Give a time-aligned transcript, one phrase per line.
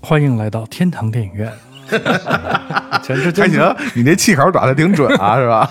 [0.00, 1.52] 欢迎来到天堂电影院。
[3.02, 5.70] 全是还行，你那气口打的挺准啊，是吧？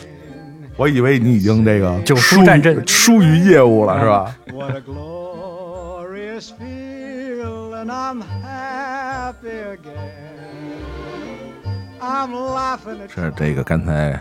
[0.76, 7.90] 我以为你已经这个九疏叔战阵疏于业务了，是吧？What a glorious feeling.
[7.90, 10.80] I'm happy again.
[12.00, 14.20] I'm laughing at 是这个刚才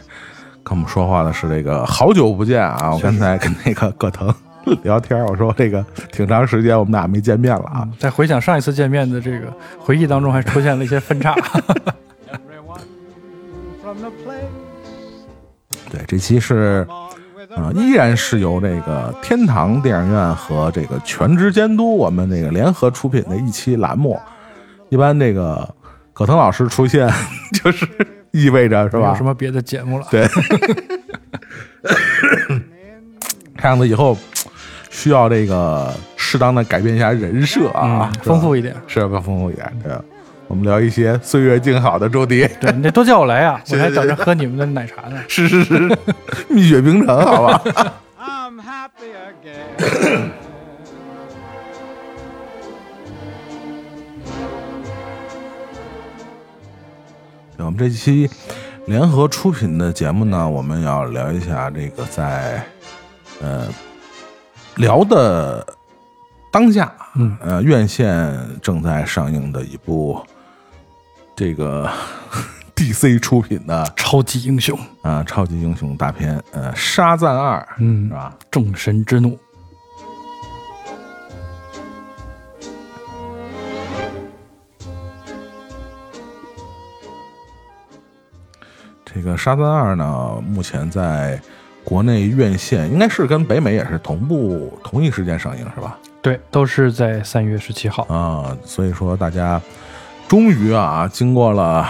[0.70, 2.94] 跟我们说话的是这个好久不见啊！
[2.94, 4.32] 我刚才跟那个葛腾
[4.84, 7.90] 聊天，我说这个挺长时间我们俩没见面了啊。
[7.98, 11.34] 在回想上一次见面的这个回忆当中，还出现了一些分叉。
[11.34, 12.80] everyone
[13.82, 14.44] from the place
[15.92, 16.88] 对，这期是
[17.56, 24.20] 啊、依然是由这个天堂电影院和这个全职监督我们这个联合出品的一期栏目。
[24.90, 25.68] 一般这个
[26.14, 27.12] 葛腾老师出现，
[27.64, 27.88] 就是
[28.32, 29.24] 意味着是吧没有什？
[29.24, 30.06] 么别的节目了。
[30.12, 30.28] 对，
[33.58, 34.18] 看样子以后
[34.90, 38.76] 需要这个适当的改变一下人设啊，嗯，丰富一点。
[38.88, 39.20] 是吧？
[39.20, 39.72] 丰富一点。
[39.84, 39.94] 对，
[40.48, 42.48] 我们聊一些岁月静好的周迪。
[42.60, 45.22] 对你得多叫我来啊， 我还等着喝你们的奶茶呢。
[45.28, 45.98] 是 是是，
[46.48, 47.62] 蜜雪冰城，好吧
[48.20, 50.30] ？I'm happy again.
[57.66, 58.30] 我们这期
[58.86, 62.64] 联合出品的节目呢，我们要聊一下这个在
[63.42, 63.68] 呃
[64.76, 65.66] 聊的
[66.52, 70.20] 当下，嗯呃院线正在上映的一部
[71.36, 71.90] 这个
[72.76, 78.34] DC 出品的超级英雄，啊、超级英雄大片，呃《沙赞二》嗯是，吧？
[78.50, 79.38] 众神之怒。
[89.14, 91.40] 这个《沙赞二》呢，目前在
[91.84, 95.98] 国内院线应该是跟北美也是同步同一时间上映，是吧？
[96.22, 98.04] 对，都是在三月十七号。
[98.04, 99.60] 啊，所以说大家
[100.28, 101.88] 终于啊，经过了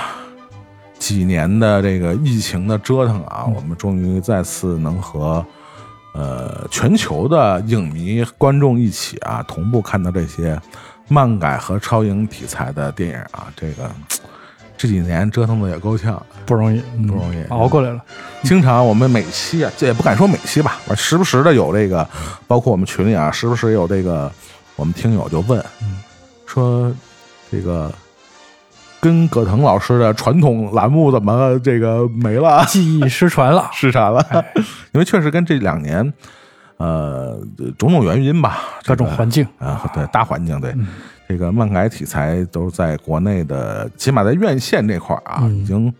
[0.98, 5.46] 几年的这个疫情的折腾啊，我们终于再次能和
[6.14, 10.58] 呃全球的影迷观众一起啊，同步看到这些
[11.08, 13.90] 漫改和超英题材的电影啊，这个
[14.80, 16.20] 这几年折腾的也够呛。
[16.46, 18.02] 不容易，嗯不容易熬过来了。
[18.44, 22.08] 经常我们每期啊，这也不敢说每期吧，我时不时的有这个，
[22.48, 24.32] 包括我们群里啊，时不时有这个
[24.78, 25.64] 我们听友就问，
[26.48, 26.92] 说
[27.52, 27.94] 这个
[29.02, 33.70] 跟葛腾老师的传统栏目怎么这个没了，记忆失传了。
[33.76, 34.26] 失传了？
[34.94, 36.14] 因为确实跟这两年，
[36.78, 37.38] 呃，
[37.78, 40.74] 种种原因吧，各种环境啊，对大环境，对、
[41.30, 45.94] 这个漫改题材都在国内的，起码在院线这块儿啊，嗯已经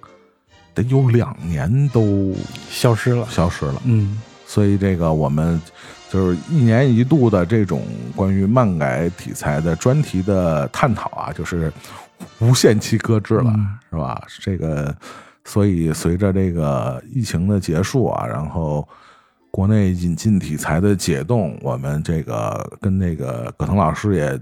[0.74, 2.36] 得有两年都
[2.68, 3.28] 消失了。
[3.30, 3.80] 消失了。
[3.86, 5.62] 嗯，所以这个我们
[6.10, 7.84] 就是一年一度的这种
[8.16, 11.72] 关于漫改题材的专题的探讨啊，就是
[12.40, 14.24] 无限期搁置了，嗯是吧？
[14.42, 14.96] 这个，
[15.46, 18.88] 所以随着这个疫情的结束啊，然后
[19.52, 24.40] 国内引进题材的解冻，我们这个跟那个葛腾老师也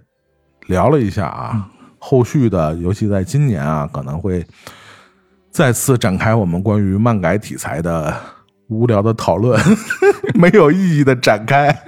[0.67, 1.67] 聊了一下啊，
[1.97, 4.45] 后续的，尤其在今年啊，可能会
[5.49, 8.13] 再次展开我们关于漫改题材的
[8.67, 9.59] 无聊的讨论，
[10.35, 11.75] 没有意义的展开。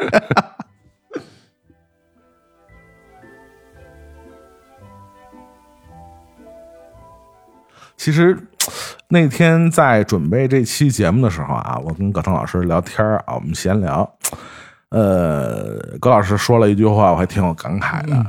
[7.97, 8.37] 其实
[9.09, 14.09] 那天在准备这期节目的时候啊，我跟葛腾老师聊天啊，我们闲聊，
[14.89, 18.25] 呃，葛老师说了一句话，我还挺有感慨的。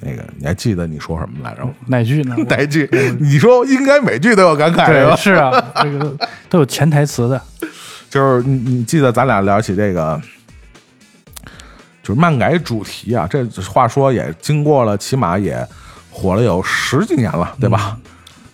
[0.00, 1.68] 那个你还记得你说什么来着？
[1.86, 2.34] 哪句呢？
[2.48, 2.88] 哪句？
[3.20, 5.16] 你说应该每句都有感慨吧？
[5.16, 6.16] 是啊，这个
[6.48, 7.40] 都有潜台词的。
[8.10, 10.20] 就是你你记得咱俩聊起这个，
[12.02, 15.66] 就是漫改主题啊，这话说也经过了，起码也
[16.10, 17.98] 火了有十几年了，对吧？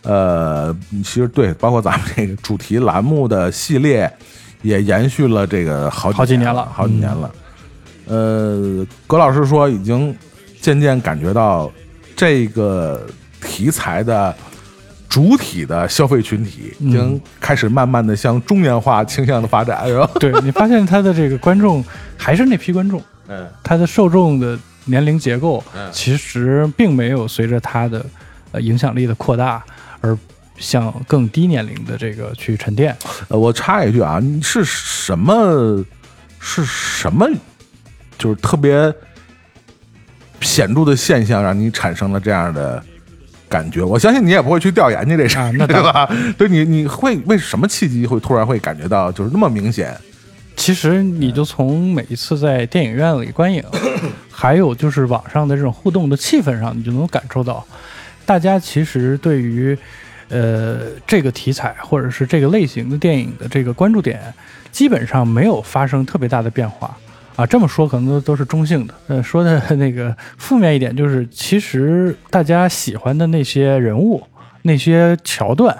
[0.02, 0.74] 呃，
[1.04, 4.10] 其实对，包括咱们这个主题栏目的系列，
[4.62, 7.30] 也延续了这个好好几年了了，好几年了。
[8.06, 10.16] 呃，葛老师说，已经
[10.60, 11.70] 渐渐感觉到
[12.14, 13.06] 这个
[13.42, 14.34] 题材的
[15.08, 20.08] 主体的消费群体已经开始慢慢的向中年化倾向的发展，是吧？
[20.20, 21.84] 对你发现他的这个观众
[22.16, 28.04] 还是那批观众，嗯，他的受众的年龄结构嗯其实并没有随着他的
[28.52, 29.62] 呃影响力的扩大
[30.00, 30.16] 而
[30.58, 32.96] 向更低年龄的这个去沉淀。
[33.28, 35.82] 呃，我插一句啊，你是什么
[36.38, 37.26] 是什么，
[38.18, 38.92] 就是特别
[40.40, 42.82] 显著的现象，让你产生了这样的
[43.48, 43.82] 感觉？
[43.82, 46.08] 我相信你也不会去调研去这事儿，啊那 对吧？
[46.38, 49.96] 对你，你会为什么契机会突然会感觉到就是那么明显
[50.56, 53.64] 其实你就从每一次在电影院里观影，
[54.30, 57.66] 还有就是网上的这种互动的气氛上，你就能感受到，
[58.26, 59.76] 大家其实对于
[60.28, 64.20] 呃这个题材或者是这个类型的电影的这个关注点，
[64.70, 66.94] 基本上没有发生特别大的变化。
[67.40, 68.92] 啊，这么说可能都都是中性的。
[69.06, 74.22] 呃，说的那个负面一点就是，其实大家喜欢的那些人物、
[74.60, 75.74] 那些桥段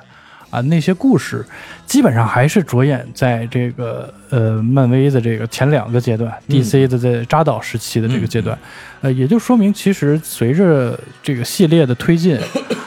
[0.48, 1.44] 啊、那些故事，
[1.84, 8.58] 基本上还是着眼在这个呃漫威的这个前两个阶段、d c 的在扎导时期的这个阶段。
[9.02, 12.38] 呃，也就说明，其实随着这个系列的推进，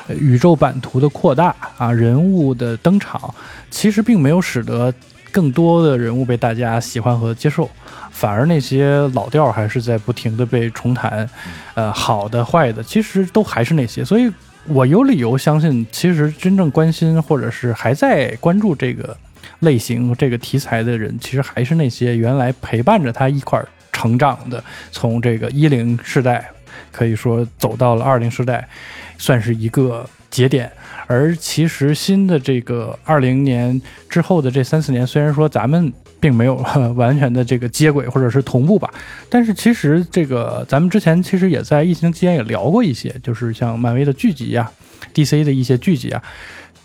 [0.07, 3.31] 呃宇宙版图的扩大啊，人物的登场，
[3.69, 4.91] 其实并没有使得
[5.33, 7.69] 更多的人物被大家喜欢和接受。
[8.11, 11.27] 反而那些老调儿还是在不停的被重弹，
[11.73, 14.31] 呃，好的坏的，其实都还是那些，所以
[14.67, 19.17] 我有理由相信，其实真正关心或者是还在关注这个
[19.61, 26.47] 类型、这个题材的人，其实还是那些原来陪伴着他一块儿成长的，从这个一零世代
[26.91, 28.65] 可以说走到了二零世代，
[29.17, 30.69] 算是一个节点。
[31.05, 36.55] 而其实新的这个二零年之后的这三四年，虽然说咱们并没有
[36.95, 38.89] 完全的这个接轨或者是同步吧，
[39.29, 44.71] 但是其实这个咱们之前其实也在疫情期间也聊过一些，就是像漫威的剧集啊、
[45.13, 46.23] DC 的一些剧集啊，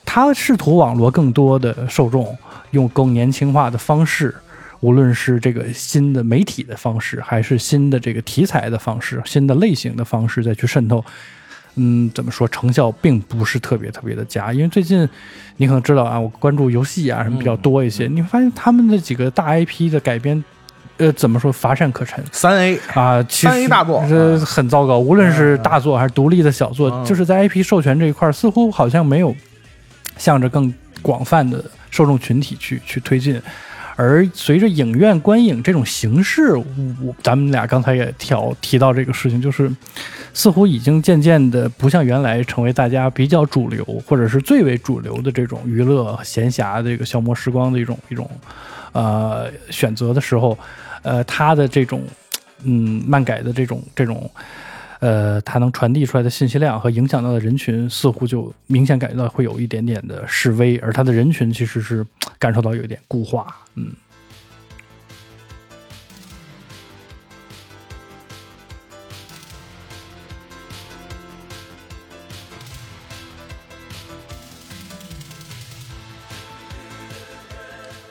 [0.05, 2.37] 它试图网罗更多的受众，
[2.73, 4.35] 用更年轻化的方式。
[4.81, 11.05] 无论是这个新的媒体的方式，还是新的这个题材的方式、新的类型的方式再去渗透，
[11.79, 14.53] 嗯，怎么说成效并不是特别特别的佳。
[14.53, 15.09] 因为最近
[15.57, 20.43] 你可能知道啊，我关注游戏啊什么比较多一些，你会发现他们的几个大 IP 的改编，
[20.99, 22.23] 呃，怎么说乏善可陈。
[22.33, 24.99] 三 A 啊，其实三 A 大作这很糟糕。
[24.99, 29.35] 无论是大作还是独立的小作，嗯就是在 IP 授权这一块，似乎好像没有
[30.17, 33.41] 向着更广泛的受众群体去去推进。
[34.01, 39.69] 而随着影院观影这种形式，我咱们俩刚才也调提到这个事情，就是
[40.33, 48.31] 似乎已经渐渐的不像原来成为大家比较主流或者是最为主流的这种娱乐闲暇这个消磨时光的一种一种
[48.93, 50.57] 呃选择的时候，
[51.03, 52.05] 呃，他的这种
[52.63, 54.31] 嗯漫改的这种这种
[55.01, 62.05] 呃，它能传递出来的信息量和影响到的人群，似乎就明显感觉到会有一点点的示威，而它的人群其实是
[62.39, 63.93] 感受到有一点固化，嗯。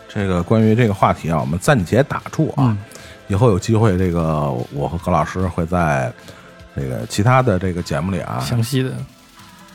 [0.07, 2.65] 这个关于这个话题啊，我们暂且打住啊。
[2.65, 2.77] 嗯
[3.29, 6.09] 以后有机会，这个我和葛老师会在
[6.77, 8.91] 这个其他的这个节目里啊，详细的，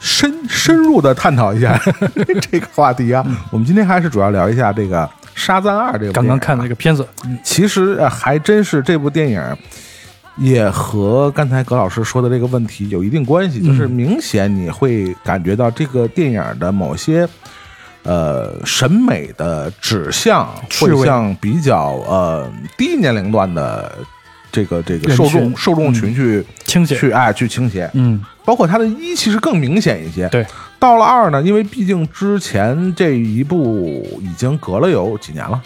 [0.01, 1.79] 深深入的探讨一下
[2.51, 3.25] 这个话题啊。
[3.51, 5.05] 我们今天还是主要聊一下这个
[5.35, 7.07] 《沙赞二》这个刚刚看的这个，片子，
[7.43, 9.43] 其实呃还真是这部电影。
[10.39, 17.29] 也和刚才葛老师说的这个问题有一定关系，就是嗯明显你会感觉到这个电影的某些
[18.03, 20.49] 呃审美的指向
[20.81, 23.93] 会向比较呃低年龄段的
[24.53, 30.29] 这个这个受众受众群去、倾斜，去爱去倾斜，嗯，包括它的一其实更明显一些。
[30.29, 30.47] 对，
[30.79, 35.61] 到了二呢，因为毕竟之前这一部已经隔了有几年了，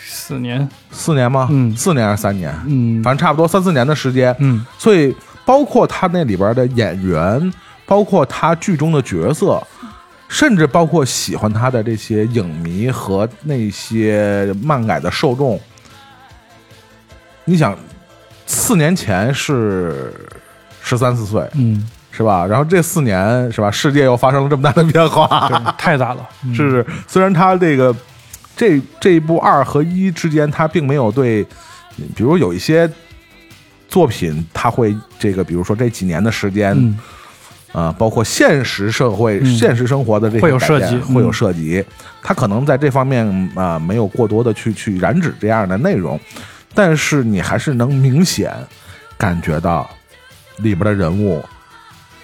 [0.00, 1.48] 四年，四年吗？
[1.50, 2.54] 嗯四年还是三年？
[2.66, 4.34] 嗯反正差不多三四年的时间。
[4.38, 7.52] 嗯所以包括他那里边的演员，
[7.84, 9.60] 包括他剧中的角色，
[10.28, 15.58] 甚至包括喜欢他的这些影迷和那些漫改的受众，
[17.48, 17.74] 你想，
[18.46, 20.12] 四年前是
[20.82, 22.44] 十三四岁，嗯，是吧？
[22.46, 27.94] 然后这四年是吧，世界又发生了这么大的变化， 太大了， 嗯是是，虽然他这个
[28.54, 31.42] 这这一部二和一之间，他并没有对，
[32.14, 32.86] 比如有一些
[33.88, 36.98] 作品，他会这个，比如说这几年的时间，嗯。
[37.70, 39.56] 啊，包括现实社会、嗯。
[39.56, 41.32] 现实生活的这些会有涉及会有嗯。
[41.32, 41.84] 涉及。
[42.22, 46.18] 他可能在这方面啊、没有过多的去去染指这样的内容，
[46.78, 48.54] 但是你还是能明显
[49.16, 49.90] 感觉到
[50.58, 51.44] 里边的人物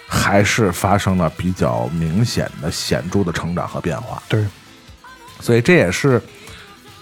[0.07, 4.23] 还是发生了比较明显的显著的成长和变化。
[4.29, 4.45] 对，
[5.41, 6.21] 所以这也是，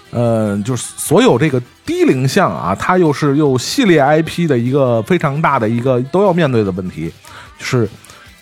[0.10, 7.14] 呃，就是所有这个低龄向啊，它又是又系列 IP 的一个非常大的一个都要面对的问题，
[7.60, 7.88] 就是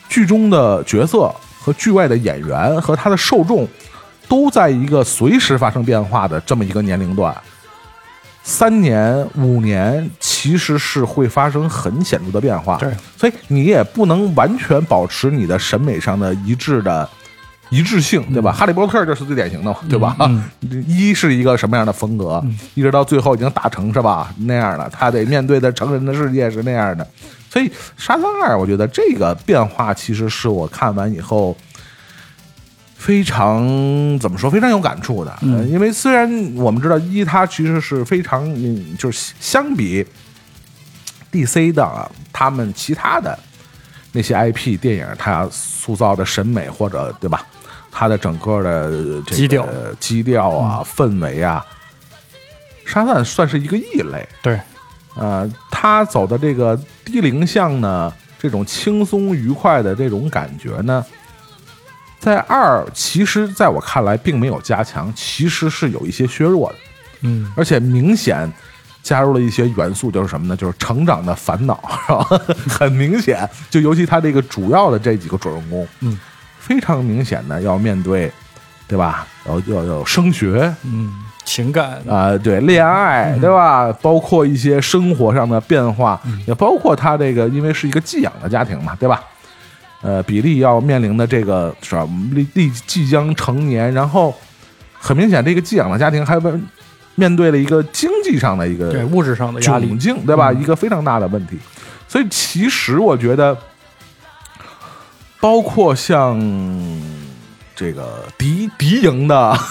[0.07, 3.67] 剧中的角色和剧外的演员和他的受众
[4.29, 7.35] 都在一个随时发生变化的这么一个年龄段。
[8.43, 17.07] 三年、五年其实是会发生很显著的变化，对，所以你也不能完全保持你的审美上的一致的
[17.69, 18.51] 一致性，对吧？
[18.51, 20.15] 哈利波特就是最典型的嘛，对吧？
[20.19, 20.43] 嗯。
[20.87, 22.43] 一是一个什么样的风格，
[22.73, 24.33] 一直到最后已经打成是吧？
[24.39, 27.07] 那样的，他得面对的成人的世界是那样的，
[27.49, 31.55] 所以《沙僧二》我觉得这个变化其实是我看完以后。
[33.01, 33.59] 非常
[34.19, 34.47] 怎么说？
[34.47, 40.05] 非常有感触的，嗯呃因为虽然我们知道一它其实是非常，嗯，就是相比
[41.31, 43.37] DC 的啊他们其他的
[44.11, 47.43] 那些 IP 电影，它塑造的审美或者对吧，
[47.91, 48.91] 它的整个的
[49.25, 49.67] 这个基调
[49.99, 51.65] 基调啊、氛围啊，
[52.85, 54.29] 沙赞算是一个异类。
[54.43, 54.59] 对，
[55.15, 61.03] 呃，他走的这个低龄向呢，这种轻松愉快的这种感觉呢，
[62.21, 66.75] 在二其实在我看来并没有加强，其实是有一些削弱的，
[67.23, 68.47] 嗯而且明显
[69.01, 70.55] 加入了一些元素，就是什么呢？
[70.55, 72.55] 就是成长的烦恼， 是吧？
[72.69, 76.15] 很明显，就尤其他这个主要的这几个主人公，嗯，
[76.59, 78.31] 非常明显的要面对，
[78.87, 79.25] 对吧？
[79.47, 81.11] 要要要升学，嗯，
[81.43, 83.91] 情感啊、对，恋爱，对吧？
[83.99, 89.19] 包括一些生活上的变化，也包括他这个，因为是一个寄养的家庭嘛，对吧？
[90.01, 92.07] 呃，比利要面临的这个是吧？
[92.31, 94.35] 立立即将成年，然后
[94.93, 96.63] 很明显，这个寄养的家庭还面
[97.15, 100.51] 面对了一个经济上的一个对物质上的压力窘，境，对吧？
[100.51, 101.57] 一个非常大的问题。
[102.07, 103.57] 所以其实我觉得，
[105.39, 106.39] 包括像
[107.75, 109.57] 这个敌敌营的。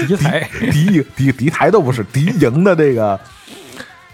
[0.00, 3.20] 敌台，敌营敌敌台都不是敌营的这个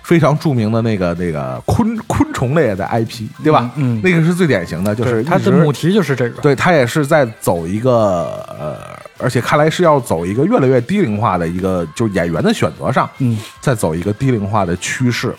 [0.07, 3.69] 非常著名的那个那个昆昆虫类的 IP，对吧？
[3.75, 8.79] 嗯嗯那个是最典型的，就是它的母题就是这个，对它也是在走一个呃，
[9.19, 15.35] 而且看来是要走一个越来越低龄化的一个，就是演员的选择上，嗯，在走一个低龄化的趋势。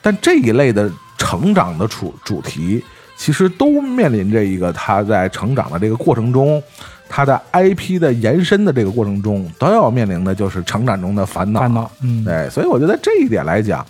[0.00, 2.82] 但这一类的成长的主主题，
[3.14, 6.62] 其实都面临着一个他在成长的这个过程中，
[7.08, 11.60] 他的 IP 的延伸的这个过程中，都要面临的就是成长中的烦恼。
[11.60, 13.86] 烦恼，嗯，对，所以我觉得这一点来讲，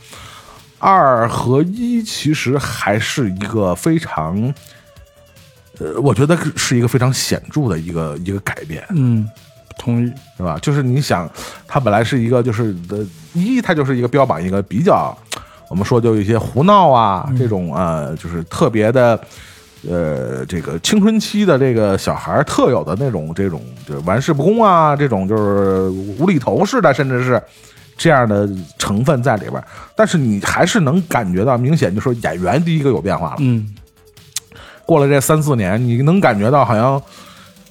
[0.78, 4.54] 二和一其实还是一个非常，
[5.78, 9.28] 呃，我觉得是一个非常显著的一个一个改变，嗯，
[9.78, 10.58] 同意，是吧？
[10.60, 11.28] 就是你想，
[11.66, 15.16] 它本来是一个就是的一，它就是一个标榜一个比较，
[15.68, 19.18] 我们说就有一些胡闹啊、这种呃，就是特别的。
[19.88, 25.88] 呃，这个青春期的这个小孩特有的那种这种就玩世不恭啊，这种就是
[26.18, 27.40] 无厘头似的，甚至是
[27.96, 29.62] 这样的成分在里边。
[29.94, 33.36] 但是你还是能感觉到，明显就说演员第一个有变化了。
[33.38, 33.74] 嗯，
[34.84, 37.00] 过了这三四年，你能感觉到好像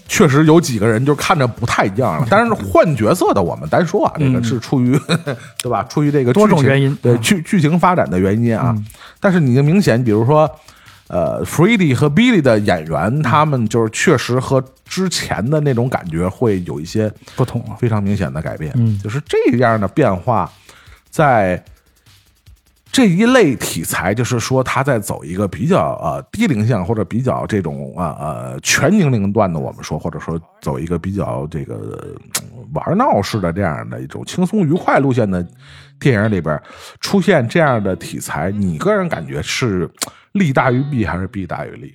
[0.08, 2.28] 确实有几个人就看着不太一样了。
[2.30, 4.98] 但是换角色的，我们单说啊，这个嗯是出于
[5.62, 5.84] 对吧？
[5.90, 8.74] 出于这个多种原因嗯对剧剧情发展的原因啊。
[9.20, 10.50] 但是你就明显，比如说。
[11.08, 18.72] 呃 f r e d d y 和 Billy 的演员，他们就是确实和之前的那种感觉会有一些不同了，非常明显的改变。
[18.76, 19.00] 嗯。
[19.04, 20.52] 就是这样的变化，
[21.10, 21.64] 在
[22.96, 32.16] 这一类题材，就是说他在走一个比较呃低龄向或者比较这种啊呃全年龄段的，我们说或者说走一个比较这个
[32.74, 35.46] 玩闹式的这样的一种轻松愉快路线的
[36.00, 36.58] 电影里边
[37.02, 39.92] 出现这样的题材，你个人感觉是
[40.32, 41.94] 利大于弊还是弊大于利？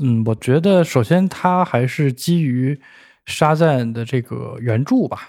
[0.00, 2.76] 嗯，我觉得首先它还是基于
[3.26, 5.28] 沙赞的这个原著吧，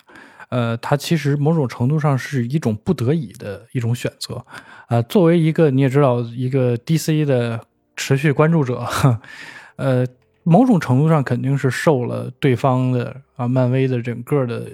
[0.49, 4.43] 呃，它其实某种程度上是一种不得已的一种选择，
[4.91, 7.57] 啊、作为一个你也知道一个 DC 的
[7.95, 8.85] 持续关注者，
[9.77, 10.05] 呃，
[10.43, 14.67] 某种程度上肯定是受了对方的啊漫威的整个的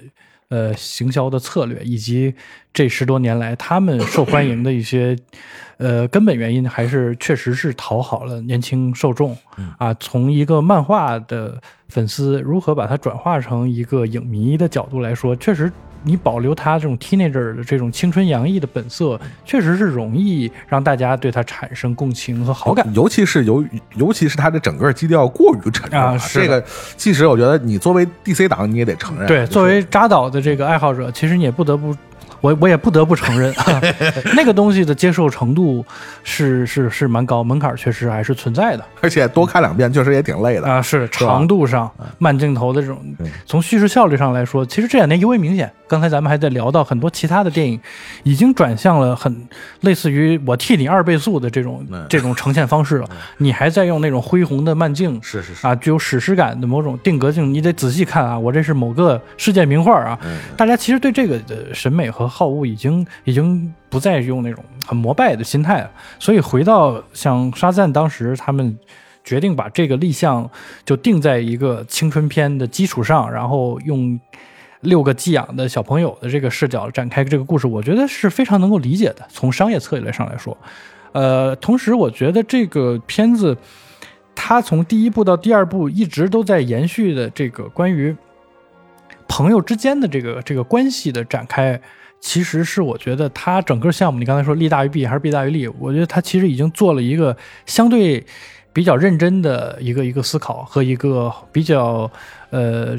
[0.49, 2.33] 呃行销的策略，以及
[2.73, 5.15] 这十多年来他们受欢迎的一些
[5.77, 9.37] 呃根本原因，还是确实是讨好了年轻受众
[9.77, 9.93] 啊。
[9.99, 15.71] 从一个漫画的粉丝如何把它转化成一个影迷的角度来说，确实。
[16.07, 22.87] 你保留他这种 teenager 的这种青春洋溢的本色，确实是容易让大家对他产生共情和好感。
[22.93, 26.63] 尤其是由于，尤其是他的整个基调过于沉重了啊是这个
[26.95, 29.27] 即使我觉得你作为 DC 党，你也得承认。
[29.27, 31.93] 对，作为扎导的这个爱好者，其实你也不得不，
[32.41, 33.81] 我我也不得不承认，啊、
[34.35, 35.85] 那个东西的接受程度
[36.23, 40.67] 是是是蛮高，门槛确实还是存在的而且多看两遍确实也挺累的。
[40.67, 40.81] 啊。
[40.81, 42.97] 是长度上、慢镜头的这种，
[43.45, 45.71] 从叙事效率上来说，其实这两年尤为明显。
[45.89, 47.79] 刚才咱们还在聊到很多其他的电影，
[48.23, 49.33] 已经转向了很
[49.81, 53.07] 类似于我替你二倍速的这种嗯这种呈现方式了。
[53.37, 60.19] 你还在用那种恢宏的慢镜，是是是，啊，具有史诗感的某种定格性，你得仔细看啊，我这是某个世界名画啊。
[60.25, 68.77] 嗯大家其实对这个的审美和好恶已经已经不再用那种很膜拜的心态了，所以回到像沙赞当时他们
[69.23, 70.49] 决定把这个立项
[70.85, 74.19] 就定在一个青春片的基础上，然后用
[74.81, 79.25] 六个寄养的小朋友的这个视角展开这个故事，我觉得是非常能够理解的。
[79.27, 80.57] 从商业策略上来说，
[81.11, 83.57] 呃，同时我觉得这个片子
[84.33, 88.15] 它从第一部到第二部一直都在延续的这个关于
[89.27, 91.81] 朋友之间的这个这个关系的展开。
[92.19, 95.67] 其实是我觉得它整个项目，你刚才说利大于弊还是弊大于利？
[95.79, 98.25] 我觉得它其实已经做了一个相对
[98.73, 102.09] 比较认真的一个一个思考和一个比较
[102.49, 102.97] 呃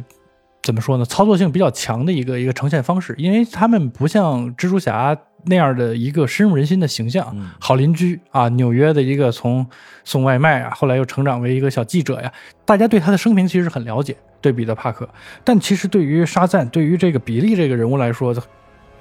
[0.63, 3.15] 怎么说呢，操作性比较强的一个一个呈现方式。
[3.19, 9.65] 因为他们不像蜘蛛侠那样的一个深入人心的形象，好邻居啊，纽约的一个从
[10.05, 12.33] 送外卖啊，后来又成长为一个小记者呀，
[12.65, 15.09] 大家对他的生平其实很了解，对彼得帕克。
[15.45, 18.35] 但其实对于沙赞，对于这个比利这个人物来说，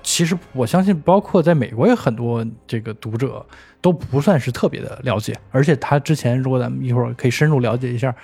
[0.08, 3.46] 其实我相信，包括在美国有很多这个读者
[3.82, 8.16] 都不算是特别的了解，而且他之前，如果咱们一会儿可以深入了解一下，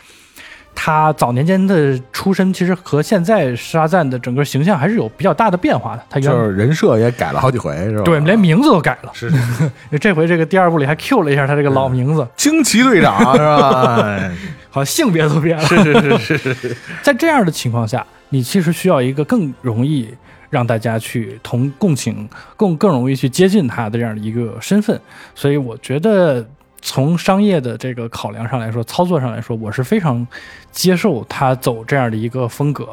[0.74, 6.04] 他早年间的出身，其实和现在沙赞的整个形象还是有比较大的变化的。
[6.10, 8.04] 他原就是人设也改了好几回，是吧？
[8.04, 9.12] 对，连名字都改了。
[9.14, 14.00] 是是 这回这个第二部里还 Q 了一下他这个老名字，惊奇队长是吧？
[14.08, 14.32] 哎
[14.70, 15.64] 好像性别都变了。
[15.66, 20.12] 是是是是是， 在这样的情况下，你其实需要一个更容易
[20.54, 25.02] 让大家去同共情、更更容易去接近他的这样的一个身份。
[25.34, 26.48] 所以我觉得，
[26.80, 30.26] 从商业的这个考量上来说，操作上来说，我是非常
[30.72, 32.88] 接受他走这样的一个风格，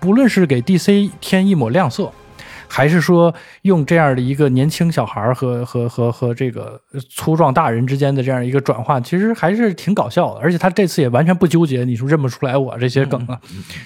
[0.00, 2.10] 不论是给 DC 添一抹亮色。
[2.68, 6.80] 还是说用这样的一个年轻小孩和和和和这个
[7.10, 10.40] 粗壮大人之间的这样一个转换，其实还是挺搞笑的。
[10.40, 13.40] 而且他这次也完全不纠结，你说认不出来我这些梗啊。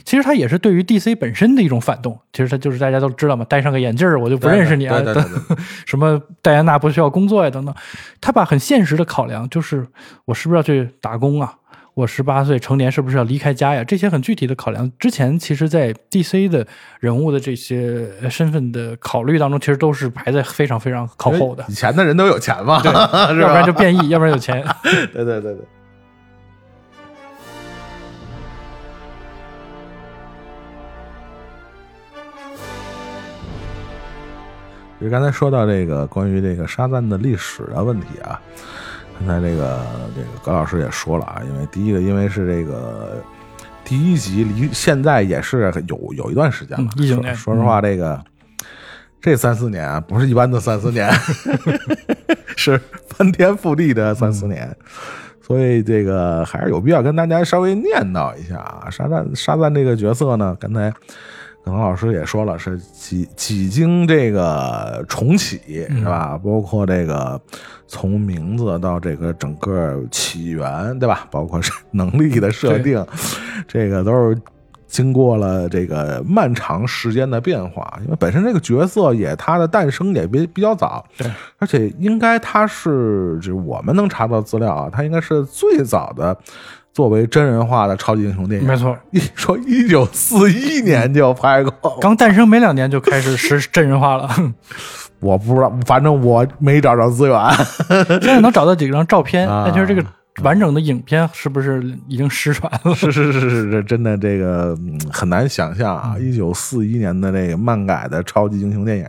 [0.04, 2.18] 其实他也是对于 DC 本身的一种反动。
[2.32, 5.56] 其实他就是大家都知道嘛，戴上个眼镜儿我就不认识你啊，对对对对
[5.87, 7.75] 什么戴安娜不需要工作呀等等。
[8.20, 9.87] 他把很现实的考量，就是
[10.25, 11.54] 我是不是要去打工啊？
[12.00, 13.85] 我十八岁成年是不是要离开家呀？
[13.85, 16.66] 这些很具体的考量，之前其实在 DC 的
[16.99, 21.75] 人物的这些呃身份的考虑当中，其实都是排在非常非常靠后的以。
[21.75, 22.80] 前的人都有钱嘛
[23.34, 23.67] 是要不然？
[23.67, 24.65] 就变异，要不然有钱。
[25.13, 25.58] 对对对对。
[35.02, 38.41] 就刚才说到这个关于这个沙赞的历史的问题啊，
[39.21, 39.80] 刚才这个
[40.17, 43.23] 这个葛老师也说了啊，因为第一个，因为是这个
[43.85, 48.19] 第一集离现在也是有有一段时间了嗯，19年说说实话，这个
[49.21, 51.11] 这三四年啊，不是一般的三四年，
[52.56, 54.75] 是翻天覆地的三四年。
[55.43, 60.93] 所以这个还是有必要跟大家稍微念叨一下啊，沙赞沙赞这个角色呢，刚才
[61.62, 66.38] 可能老师也说了，是几几经这个重启是吧？
[66.42, 67.40] 包括这个
[67.86, 71.28] 从名字到这个整个起源，对吧？
[71.30, 73.04] 包括是 能力的设定，
[73.68, 74.40] 这个都是
[74.86, 78.00] 经过了这个漫长时间的变化。
[78.02, 86.36] 因为本身这个角色也它的诞生也比比较早，对，而且应该它是就是我们能查到资料啊，它应该是最早的
[86.92, 88.66] 作为真人化的超级英雄电影。
[88.66, 94.28] 没错，一说一九四一年就拍过，刚诞生没两年就开始 实真人化了，
[95.20, 97.38] 我不知道，反正我没找着资源。
[98.20, 100.04] 现在能找到几张照片，啊但就是这个
[100.42, 102.94] 完整的影片是不是已经失传了？
[102.94, 106.16] 是是是是是，真的这个嗯很难想象啊！
[106.18, 109.06] 一九四一年的那个漫改的超级英雄电影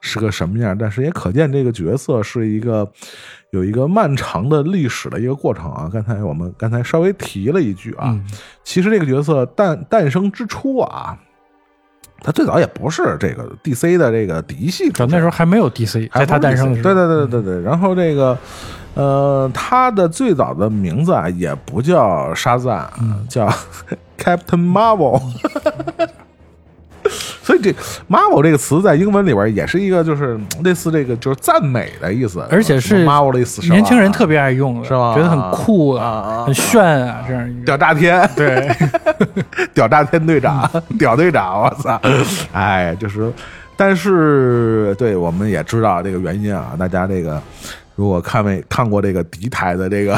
[0.00, 2.90] 是个什么样，但是也可见这个角色是一个
[3.54, 5.88] 有一个漫长的历史的一个过程啊。
[5.92, 8.24] 刚才我们刚才稍微提了一句啊，嗯
[8.64, 11.16] 其实这个角色诞诞生之初啊，
[12.20, 17.62] 他最早也不是这个 DC 的这个嫡系出身，那时候还没有 DC，在他诞生的时候，对对对对对。
[17.62, 18.36] 然后这个，
[18.94, 22.90] 呃，他的最早的名字啊，也不叫沙赞
[23.28, 23.46] 叫
[24.18, 25.20] Captain Marvel。
[27.42, 27.70] 所以这
[28.08, 35.14] “Marvel” 这个词在英文里边也是一个，就是类似这个就是赞美的意思，而且是 Marvel 的意思，年轻人特别爱用的，是吧？
[35.14, 38.70] 觉得很酷啊啊很炫啊，这样屌炸天， 对，
[39.74, 42.00] 屌炸天队长， 屌队长，我操！
[42.52, 43.32] 哎，就是，
[43.76, 47.40] 但是对我们也知道这个原因啊，大家这个
[47.94, 50.16] 如果看没看过这个敌台的这个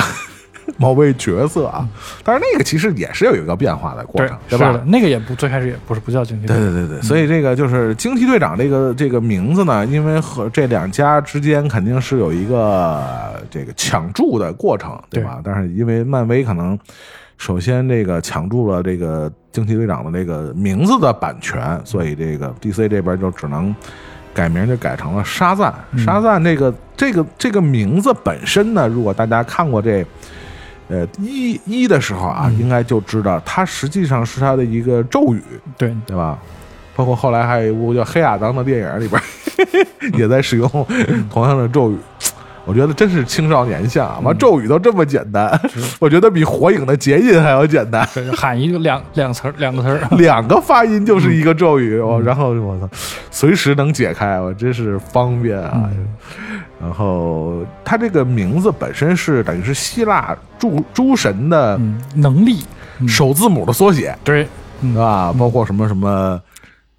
[0.79, 1.89] 某位角色啊，
[2.25, 13.03] 但是那个其实也是有一个变化的过程，对吧是的？，那个也不最开始也不是不叫惊奇队，对对对对，所以这个就是惊奇队长这个这个名字呢，因为和这两家之间肯定是有一个
[13.51, 15.41] 这个抢注的过程，对吧？
[15.43, 16.79] 但是因为漫威可能
[17.39, 23.75] 首先这个抢注了这个惊奇队长的这个名字的版权，所以这个 DC 这边就只能
[24.35, 25.73] 改名，就改成了沙赞。
[25.97, 30.05] 沙赞这个这个这个名字本身呢，如果大家看过这。
[30.89, 35.43] 呃一一的时候啊，应该就知道它实际上是它的一个咒语，
[35.77, 36.39] 对，对吧？
[36.95, 39.21] 包括后来还有一部叫《黑亚当》的电影里边，
[40.19, 40.69] 也在使用
[41.31, 41.97] 同样的咒语。
[42.67, 44.19] 我觉得真是青少年像啊！
[44.21, 45.49] 妈，咒语都这么简单，
[46.01, 48.07] 我觉得比火影的结印还要简单。
[48.35, 52.89] 喊一个两两词儿两个词儿， 两个发音就是一个咒语，我、然后我操，
[53.31, 55.89] 随时能解开，我真是方便啊。
[56.81, 62.65] 然后它这个名字本身是等于是希腊诸诸神的嗯，能力，
[62.99, 63.09] 嗯。
[63.09, 64.47] 首字母的缩写，对
[64.83, 65.33] 对吧？
[65.39, 66.39] 包括什么什么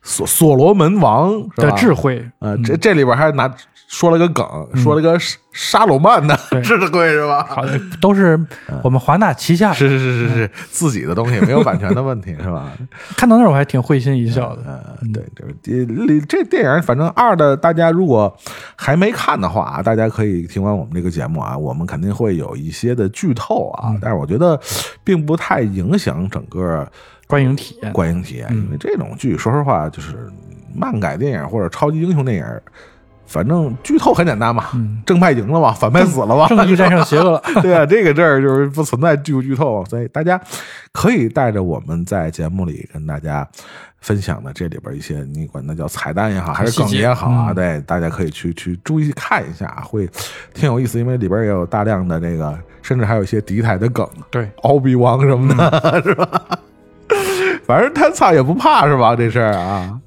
[0.01, 3.47] 所所罗门王的智慧，呃，这这里边还拿
[3.88, 4.45] 说了个梗，
[4.76, 7.45] 说了个沙沙鲁曼的对智慧是吧？
[7.50, 8.38] 好的都是
[8.84, 9.76] 我们华纳旗下的。
[9.76, 12.73] 是是是是是，自己的东西没有版权的问题是吧？
[13.15, 14.84] 看到那儿我还挺会心一笑的。
[15.02, 18.36] 嗯，对对，这这电影反正二的，大家如果
[18.76, 24.60] 还没看的话啊，大家可以听完我们这个节目啊，我们肯定会有一些的剧透啊，但是我觉得
[25.04, 26.86] 并不太影响整个
[27.26, 30.30] 观影体验，观影体验，因为这种剧说实话就是
[30.76, 32.45] 漫改电影或者超级英雄电影。
[33.27, 34.65] 反正剧透很简单嘛，
[35.05, 37.41] 正派赢了嘛，反派死了嘛，正义战胜邪恶了。
[37.61, 40.39] 对啊，这个这儿就是不存在剧不剧透，所以大家
[40.93, 43.47] 可以带着我们在节目里跟大家
[43.99, 50.09] 分享的这里边一些，你管它叫彩蛋也好，还是梗也好啊，嗯对，大家可以去去注意看一下，会
[50.53, 56.29] 挺有意思，因为里边也有大量的这个，甚至还有一些敌台的梗，对，奥比王什么的， 是吧？
[57.65, 59.13] 反正他操也不怕是吧？
[59.13, 59.99] 这事儿啊，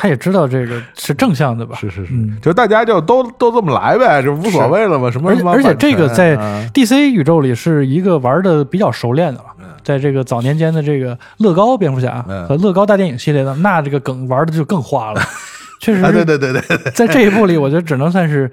[0.00, 1.76] 他也知道这个是正向的吧？
[1.80, 6.36] 是是是，嗯就大家就都都这么来呗，就无所谓了嘛，什么而且这个在
[6.72, 9.46] DC 宇宙里是一个玩的比较熟练的了。
[9.58, 15.20] 嗯在这个早年间的这个乐高蝙蝠侠嗯和乐高大电影系列的，那这个梗玩的就更花了。
[15.80, 16.92] 确实啊，对是对对对对。
[16.92, 18.50] 在这一部里，我觉得只能算是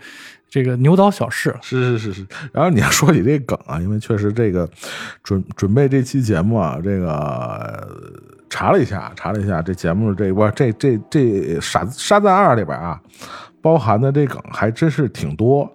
[0.56, 1.54] 这个牛刀小试。
[1.62, 4.70] 是是是是，然后你要说起这梗啊，因为确实这个
[5.22, 7.86] 准准备这期节目啊，这个呃
[8.50, 12.98] 查了一下，查了一下这节目这不这这这沙沙赞二里边啊，
[13.62, 15.70] 包含的这梗还真是挺多。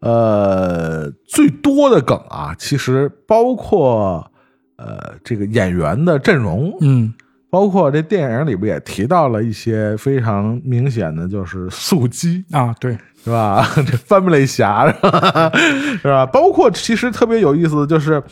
[0.00, 4.30] 呃，最多的梗啊，其实包括
[4.76, 7.14] 呃这个演员的阵容，嗯，
[7.50, 13.66] 包括这电影里边也提到了一些非常明显的，就是素鸡，啊，对，是吧？
[13.76, 15.50] 这 翻不类侠是吧？
[16.00, 16.24] 是吧？
[16.26, 18.22] 包括其实特别有意思的就是，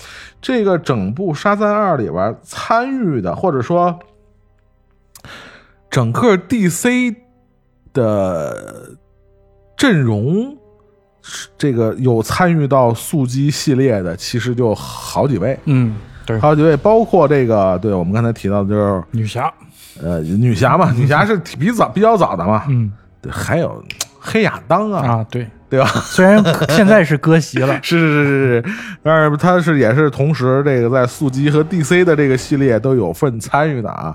[0.40, 3.98] 这个整部《沙赞二》里边参与的，或者说
[5.90, 7.14] 整个 DC
[7.92, 8.90] 的
[9.76, 10.56] 阵容，
[11.58, 19.52] 这个有参与到速激系列的，其实就好几位，嗯，对，好几位，包括这个，对我们刚才提到的就是女侠，
[20.02, 23.82] 呃女侠嘛，女侠是比早比较早的嘛，嗯对，还有
[24.26, 25.86] 黑亚当啊，啊，对，对吧？
[25.86, 28.64] 虽然现在是割席了， 是是是是是，
[29.02, 34.14] 但是他是也是同时这个在速激和 DC 的这个系列都有份参与的啊。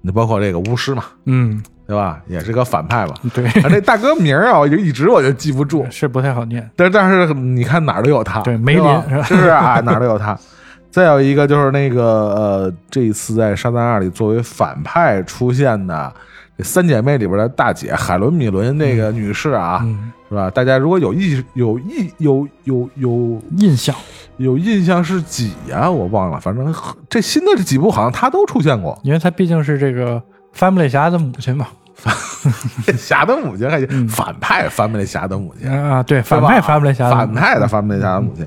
[0.00, 2.20] 你包括这个巫师嘛，嗯，对吧？
[2.28, 3.14] 也是个反派嘛。
[3.34, 5.84] 对，啊，这大哥名儿啊，我就一直我就记不住。
[5.90, 6.68] 是不太好念。
[6.76, 9.80] 但但是你看哪儿都有他，对梅林是吧是不是啊？
[9.84, 10.38] 哪儿都有他。
[10.90, 16.10] 再有一个就是那个呃，这一次在《沙赞二》里作为反派出现的
[16.58, 20.50] 这三姐妹里边的大姐海伦米伦那个女士啊，嗯，是吧？
[20.50, 23.94] 大家如果有意有意有有有印象，
[24.38, 26.74] 有印象是几呀、我忘了，反正
[27.08, 28.98] 这新的这几部好像她都出现过。
[29.04, 30.20] 因为她毕竟是这个
[30.52, 31.68] 翻不类侠的母亲嘛。
[32.98, 38.44] 侠的母亲还行，嗯反派翻不类侠的母亲，啊，对，反派翻不类侠的母亲，反派的翻不类侠的母亲。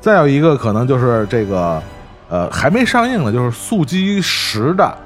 [0.00, 1.80] 再有一个可能就是这个
[2.28, 4.96] 呃还没上映的，就是速激十的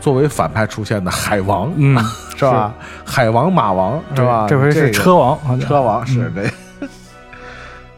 [0.00, 1.98] 作为反派出现的海王，嗯，
[2.36, 2.74] 是吧？
[3.04, 4.46] 海王马王是吧？
[4.48, 6.48] 这回是车王，车王是这。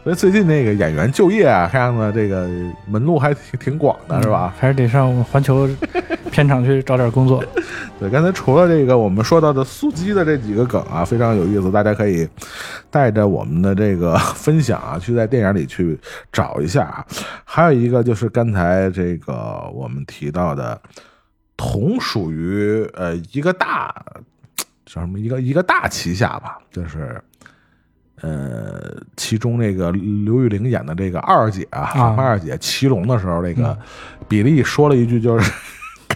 [0.03, 2.49] 所以最近那个演员就业啊，看样子这个
[2.87, 4.51] 门路还挺挺广的，是吧？
[4.57, 5.69] 还是得上环球
[6.31, 7.43] 片场去找点工作。
[8.01, 12.27] 对，刚才除了这个我们说到的速激的这几个梗啊，非常有意思，大家可以
[12.89, 15.95] 带着我们的这个分享啊，去在电影里去
[16.33, 17.05] 找一下啊。
[17.45, 20.81] 还有一个就是刚才这个我们提到的，
[21.61, 23.93] 同属于呃一个大
[24.83, 27.21] 叫什么一个一个大旗下吧，就是。
[28.23, 33.75] 呃，其中那个刘玉玲演的这个二姐啊，啊二姐骑龙的时候，那个
[34.27, 35.51] 比利说了一句，就是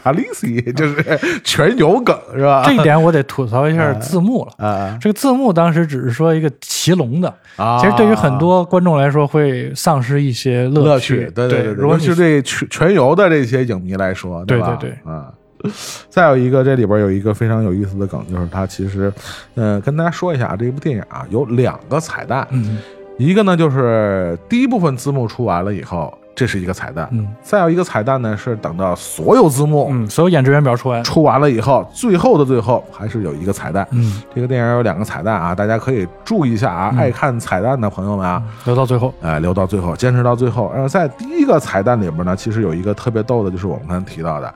[0.06, 1.04] 卡利西，就是
[1.44, 2.62] 全有梗是吧？
[2.64, 4.64] 这一点我得吐槽一下 字幕了。
[4.64, 11.28] 啊这个字幕当时只是说一个骑龙的，啊，其实对于很多观众来说会丧失一些乐趣。
[11.34, 14.46] 对对对，如果是对全全游的这些影迷来说，吧？
[14.46, 15.34] 对对啊。
[16.12, 19.12] 再有一个，这里边有一个非常有意思的梗，就是它其实，
[19.56, 22.78] 呃，跟大家说一下，这部电影啊有两个彩蛋，嗯
[23.18, 27.08] 一个呢就是第一部分字幕出完了以后，这是一个彩蛋。
[27.12, 33.88] 嗯再有一个彩蛋呢，是等到所有字幕嗯，所有演职员表出完，出完了以后，最后的最后还是有一个彩蛋。
[33.92, 40.70] 嗯，这个电影有两个彩蛋啊，大家可以注意一下啊，嗯爱看彩蛋的朋友们啊，留到最后，哎，留到最后，坚持到最后。
[40.74, 44.54] 然后在第一个彩蛋里边呢，其实有一个特别逗的，就是我们刚才提到的，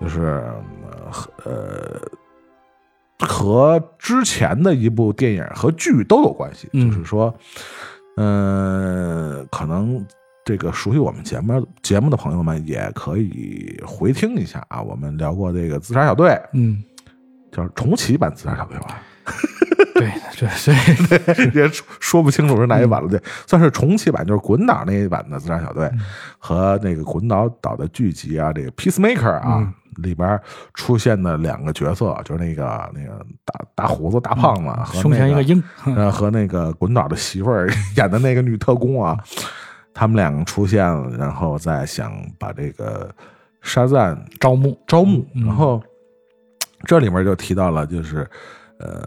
[0.00, 0.44] 就是
[1.44, 7.34] 呃呃和之前的一部电影和剧都有关系，嗯就是说，
[8.16, 10.04] 嗯、可能。
[10.46, 16.80] 这个熟悉我们节目节目的朋友们也可以回听一下啊，我们聊过这个自杀小队，嗯，
[17.50, 19.02] 叫重启版自杀小队吧，
[19.94, 25.90] 对对，所以也说说不清楚是哪一版了，对，算是重启版，就是滚导那一版的自杀小队，
[26.38, 30.40] 和那个滚导导的剧集啊，这个 Peacemaker 啊、里边
[30.74, 39.18] 出现的两个角色，就是那个那个大大胡子大胖子和、那胸前一个鹰，呃，和那个滚导的媳妇儿 演的那个女特工啊，
[39.98, 43.10] 他们两个出现了，然后再想把这个
[43.62, 45.46] 沙赞招募，招募，嗯。
[45.46, 45.82] 然后
[46.84, 48.28] 这里面就提到了，就是
[48.78, 49.02] 呃，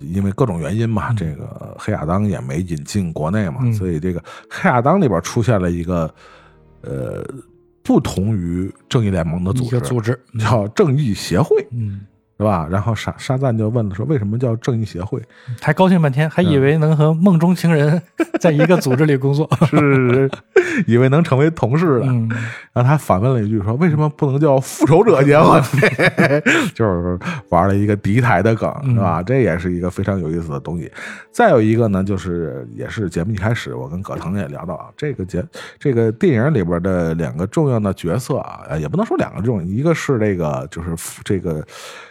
[0.00, 3.72] 因为各种原因嘛，这个黑亚当也没引进国内嘛，嗯。
[3.72, 6.14] 所以这个黑亚当里边出现了一个
[6.82, 7.24] 呃
[7.82, 10.40] 不同于正义联盟的组织，组织，嗯。
[10.40, 12.02] 叫正义协会，嗯，
[12.40, 12.66] 是吧？
[12.70, 15.20] 然后沙沙赞就问了说，为什么叫正义协会？
[15.60, 18.00] 还高兴半天，还以为能和梦中情人
[18.40, 20.30] 在一个组织里工作，是
[20.86, 22.30] 以为能成为同事的，嗯，
[22.72, 25.62] 然后他反问了一句说：“为什么不能叫复仇者结婚？”
[26.74, 27.18] 就是
[27.50, 29.22] 玩了一个敌台的梗，嗯是吧？
[29.22, 30.90] 这也是一个非常有意思的东西。
[31.30, 35.44] 再有一个呢，就是也是节目一开始我跟葛腾也聊到啊，这个节
[35.78, 40.90] 这个电影里边的两个重要的角色啊，呃也不能说两个重要，一个是这个就是
[41.22, 41.62] 这个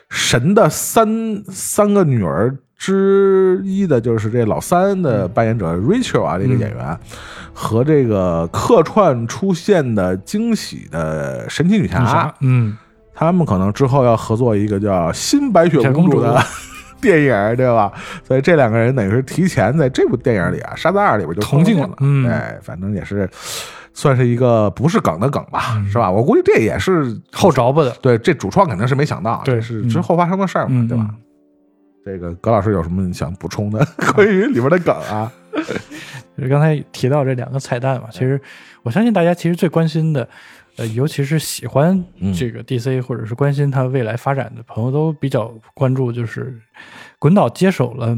[0.10, 2.56] 神的三三个女儿。
[2.82, 6.98] 之一的就是这老三的扮演者 Rachel 啊，这个演员
[7.52, 12.78] 和这个客串出现的惊喜的神奇女侠，，嗯，
[13.14, 16.42] 他们可能之后要合作一个叫《新白雪公主》的
[17.02, 17.92] 电影，对吧？
[18.26, 23.30] 所以这两个人等于是提前在这部电影里啊，《沙赞二》里边就同进了了，嗯哎，反正也是
[23.94, 26.10] 算是一个不是梗的梗吧，是吧？
[26.10, 31.10] 我估计这也是后着吧的，对这主创肯定是没想到，对这是之后发生的事儿嘛，嗯对吧？
[32.06, 35.32] 这个葛老师有什么想补充的 关于里边的梗啊？
[36.38, 38.40] 就是刚才提到这两个彩蛋嘛，其实
[38.84, 40.28] 我相信大家其实最关心的，
[40.78, 42.02] 呃，尤其是喜欢
[42.38, 46.58] 这个 DC 或者是关心它未来发展的朋友，都比较关注，就是
[47.20, 48.18] 滚导接手了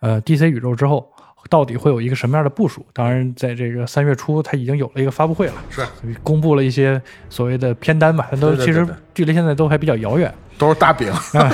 [0.00, 1.10] 呃 DC 宇宙之后。
[1.48, 2.84] 到底会有一个什么样的部署？
[2.92, 5.86] 当然，在这个三月初，它已经有了一个发布会了，是。
[6.22, 10.32] 公布了一些所谓的片单吧，它都其实距离现在都还比较遥远。
[10.58, 11.12] 都是大饼，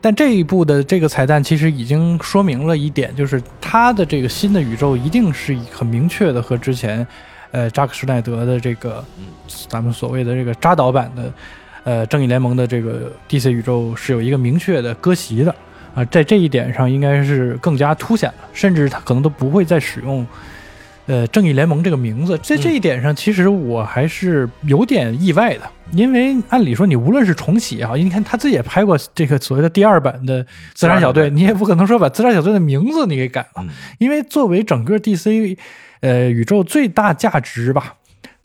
[0.00, 7.06] 但这一部的这个彩蛋其实已经说明了一点，就是它的这个新的宇宙一定是很明确的和之前，
[7.52, 9.04] 呃，扎克施耐德的这个，
[9.68, 11.32] 咱们所谓的这个扎导版的，
[11.84, 15.54] 呃，正义联盟的这个 DC 宇宙是有一个明确的割席的
[15.96, 20.24] 啊、在这一点上应该是更加凸显了，甚至他可能都不会再使用。
[21.08, 25.60] 呃，正义联盟这个名字，在这一点上，其实我还是有点意外的，
[25.92, 33.64] 因为按理说，你无论是重启也好，你看他自己也拍过这个所谓的第二版的自杀小队，你也不可能说把自杀小队的名字你给改了，
[33.98, 35.56] 因为作为整个 DC
[36.00, 37.94] 呃宇宙最大价值吧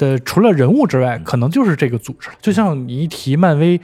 [0.02, 2.36] 的，除了人物之外，可能就是这个组织了。
[2.42, 3.80] 就像你一提漫威，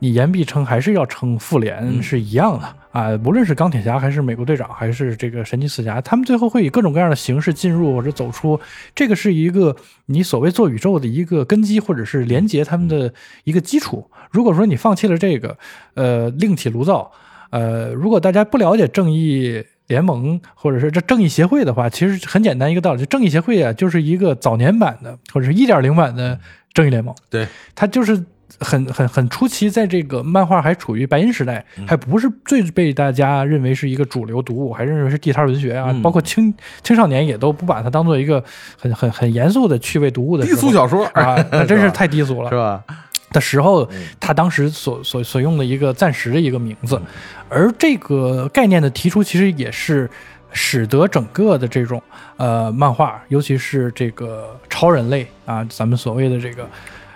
[0.00, 2.76] 你言必称还是要称复联是一样的。
[2.92, 8.60] 啊，无论是钢铁侠还是美国队长，还是这个神奇四侠，他们最后会以各种各样的形式进入或者走出，
[8.94, 9.74] 这个是一个
[10.06, 13.10] 你所谓做宇宙的一个根基，或者是连接他们的
[13.44, 14.06] 一个基础。
[14.30, 15.56] 如果说你放弃了这个，
[15.94, 17.10] 呃，另起炉灶，
[17.48, 26.38] 呃，如果大家不了解正义联盟或者是这正义协会的话，其实很简单一个道理，就正义协会啊，就是一个早年版的或者是一点零版的
[26.72, 28.24] 正义联盟，对，它就是。
[28.60, 38.44] 很很很初期，在这个漫画还处于白银时代，还不是最被大家认为是一个主流读物，还认为是地摊文学啊，嗯包括青青少年也都不把它当做一个
[38.78, 42.54] 很很很严肃的趣味读物的低俗小说啊，那真是太低俗了 是。
[42.54, 42.84] 吧？
[43.32, 43.88] 的时候，
[44.20, 47.00] 他当时所所所用的一个暂时的一个名字，
[47.48, 50.08] 而这个概念的提出，其实也是
[50.52, 52.00] 使得整个的这种
[52.36, 56.68] 呃漫画，尤其是这个超人类啊，咱们所谓的这个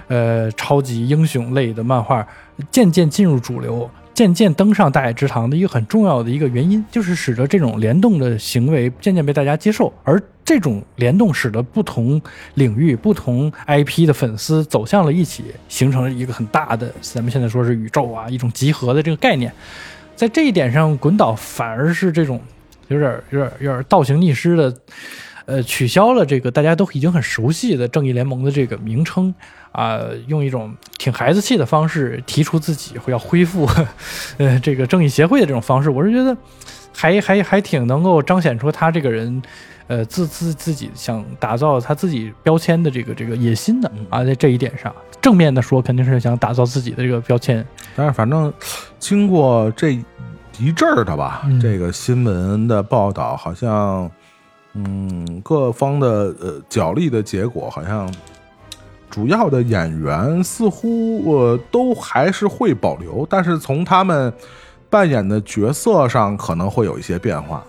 [0.09, 2.27] 呃超级英雄类的漫画，
[2.71, 3.89] 渐渐进入主流。
[4.17, 12.19] 渐渐登上大雅之堂的一个很重要的一个原因，就是使得这种联动的行为渐渐被大家接受，而这种联动使得不同
[12.55, 19.53] 领域、不同 IP 的粉丝走向了一起，形成了一个很大的，咱们现在说是宇宙啊，一种集合的这个概念。
[20.15, 22.41] 在这一点上，滚导反而是这种
[22.89, 24.75] 有点、有点、有点倒行逆施的，
[25.47, 29.35] 呃，取消了这个大家都已经很熟悉的正义联盟的这个名称
[29.73, 33.69] 啊、用一种挺孩子气的方式提出自己会要恢复，
[34.39, 36.37] 呃，这个正义协会的这种方式，我是觉得
[36.93, 39.43] 还还还挺能够彰显出他这个人。
[39.89, 48.53] 呃，自自自己想打造他自己标签的这个这个野心的啊，在这一点上，正面的说肯定是想打造自己的这个标签，但是反正
[48.99, 49.93] 经过这
[50.59, 54.11] 一阵儿的吧，嗯这个新闻的报道，好像
[54.77, 56.09] 嗯各方的
[56.41, 58.13] 呃角力的结果，好像
[59.09, 64.33] 主要的演员似乎呃都还是会保留，但是从他们
[64.91, 67.65] 扮演的角色上可能会有一些变化。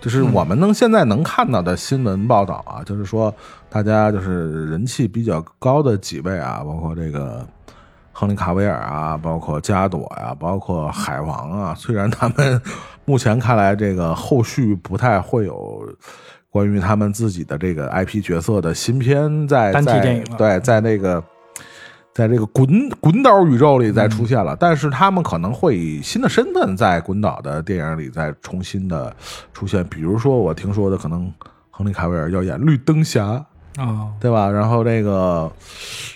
[0.00, 3.34] 就是我们能现在能看到的新闻报道啊，就是说
[3.68, 7.46] 大家就是人气比较高的几位啊，包括这个
[8.10, 12.62] 亨利卡维尔啊，包括加朵呀、包括海王啊，虽然他们
[13.10, 15.82] 目前看来这个后续不太会有
[16.48, 21.20] 关于他们自己的这个 IP 角色的新片在在单体电影对，在那个。
[22.12, 22.66] 在这个滚
[23.00, 29.14] 滚岛宇宙里再出现嗯了，但是他们可能会以新的身份在滚岛的电影里再重新的
[29.54, 29.82] 出现。
[29.84, 31.32] 比如说，我听说的可能
[31.70, 33.26] 亨利卡维尔要演绿灯侠，
[33.76, 34.50] 啊，对吧？
[34.50, 35.50] 然后这个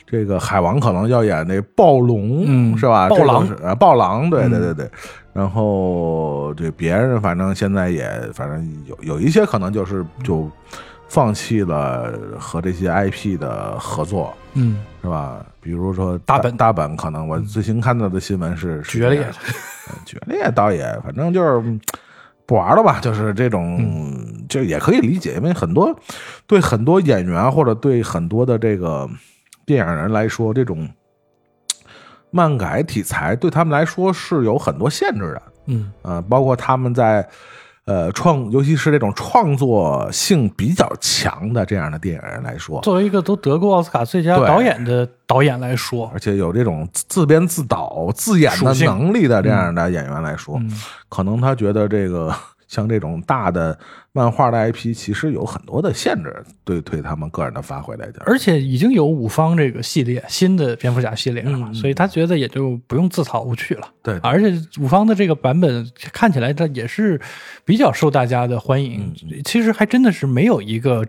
[0.04, 3.08] 这个海王可能要演那暴龙，嗯是吧？
[3.08, 4.90] 暴狼暴狼，对对嗯对对。
[5.34, 10.50] 然后这别人反正现在也反正有有一些可能就是就
[11.08, 15.44] 放弃了和这些 IP 的合作，嗯，是吧？
[15.60, 19.32] 比如说大本大本，可能我最新看到的新闻是是决裂这样
[19.88, 21.80] 呃 决裂倒也反正就是嗯
[22.46, 24.30] 不玩了吧，就是这种，嗯。
[24.46, 25.98] 就也可以理解，因为很多
[26.46, 29.08] 对很多演员或者对很多的这个
[29.66, 30.88] 电影人来说，这种
[32.34, 35.92] 漫改题材对他们来说是有很多限制的，嗯。
[36.02, 37.24] 呃，包括他们在
[37.84, 50.72] 呃创，尤其是这种创作性比较强的这样的电影人来说，作为一个都得过奥斯卡最佳导演的导演来说，而且有这种自自编自导自演的能力的这样的演员来说，嗯。
[51.08, 52.34] 可能他觉得这个
[52.68, 53.78] 像这种大的
[54.12, 58.22] 漫画的 IP，其实有很多的限制，对对他们个人的发挥来讲。
[58.26, 63.88] 而且已经有五方这个系列新的蝙蝠侠系列了嘛，嗯嗯所以他觉得也就不用自讨无趣了。
[64.02, 67.20] 对而且五方的这个版本看起来它也是
[67.64, 69.12] 比较受大家的欢迎。
[69.22, 71.06] 嗯其实还真的是没有一个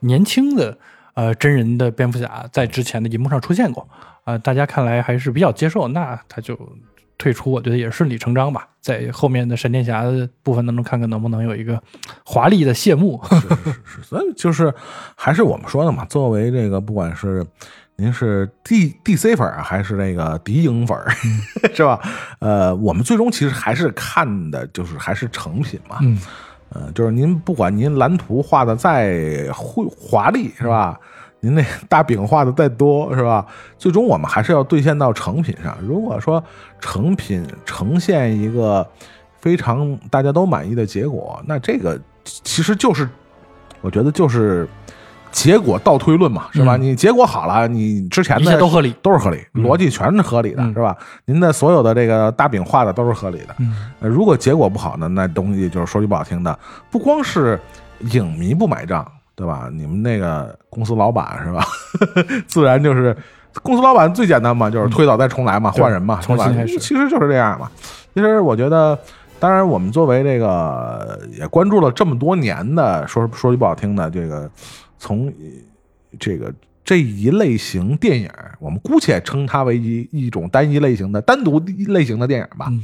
[0.00, 0.76] 年轻的
[1.14, 3.88] 呃真人的蝙蝠侠在之前的银幕上出现过
[4.24, 6.54] 啊、大家看来还是比较接受，那他就
[7.18, 8.68] 退出，我觉得也是顺理成章吧。
[8.80, 11.82] 在后面的闪电侠的部分当中，看看能不能有一个
[12.24, 13.20] 华丽的谢幕。
[13.28, 14.72] 是是是，所以就是
[15.16, 17.44] 还是我们说的嘛，作为这个不管是
[17.96, 21.10] 您是 D D C 粉儿还是那个敌影粉儿，
[21.74, 22.00] 是吧？
[22.38, 25.98] 呃，我们最终其实还是看的就是还是成品嘛。
[26.00, 26.18] 嗯
[26.70, 31.00] 呃，就是您不管您蓝图画的再会华丽，是吧？
[31.40, 33.46] 您那大饼画的再多，是吧？
[33.76, 35.76] 最终我们还是要兑现到成品上。
[35.80, 36.42] 如果说
[36.80, 38.86] 成品呈现一个
[39.40, 43.08] 非常大家都满意的结果，那这个其实就是，
[43.80, 44.68] 我觉得就是
[45.30, 46.76] 结果倒推论嘛，是吧？
[46.76, 50.96] 嗯你结果好了，你之前的都合理都是合理，嗯逻辑全是合理的，嗯是吧？
[51.24, 53.54] 您的所有的这个大饼画的都是合理的。
[53.58, 56.58] 嗯呃如果结果不好呢，那东西就是说句不好听的，
[56.90, 57.60] 不光是
[58.12, 59.06] 影迷不买账，
[59.38, 59.70] 对吧？
[59.72, 61.64] 你们那个公司老板是吧？
[62.48, 63.16] 自然就是
[63.62, 67.70] 公司老板最简单嘛，就是推倒再重来嘛，对换人嘛，重新开始其实就是这样嘛。
[68.12, 68.98] 其实我觉得，
[69.38, 74.50] 当然我们作为这个也关注了这么多年的，说说句不好听的，这个
[74.98, 75.32] 从
[76.18, 76.52] 这个。
[76.84, 82.68] 这一类型电影，我们姑且称它为一一种单一类型的、单独类型的电影吧。
[82.70, 82.82] 嗯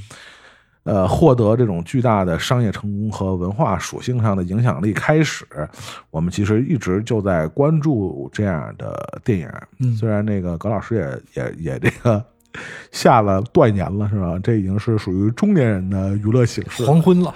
[0.85, 5.47] 呃，获得这种巨大的商业成功和文化属性上的影响力开始，
[6.11, 9.49] 我们其实一直就在关注这样的电影。
[9.81, 12.23] 嗯虽然那个葛老师也也也这个
[12.92, 14.38] 下了断言了，是吧？
[14.42, 16.85] 这已经是属于中年人的娱乐形式。
[16.85, 17.35] 黄昏了，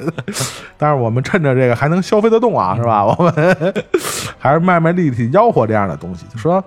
[0.78, 3.04] 但是我们趁着这个还能消费得动啊，是吧？
[3.04, 3.74] 我们
[4.38, 6.64] 还是卖卖力气吆喝这样的东西，就说。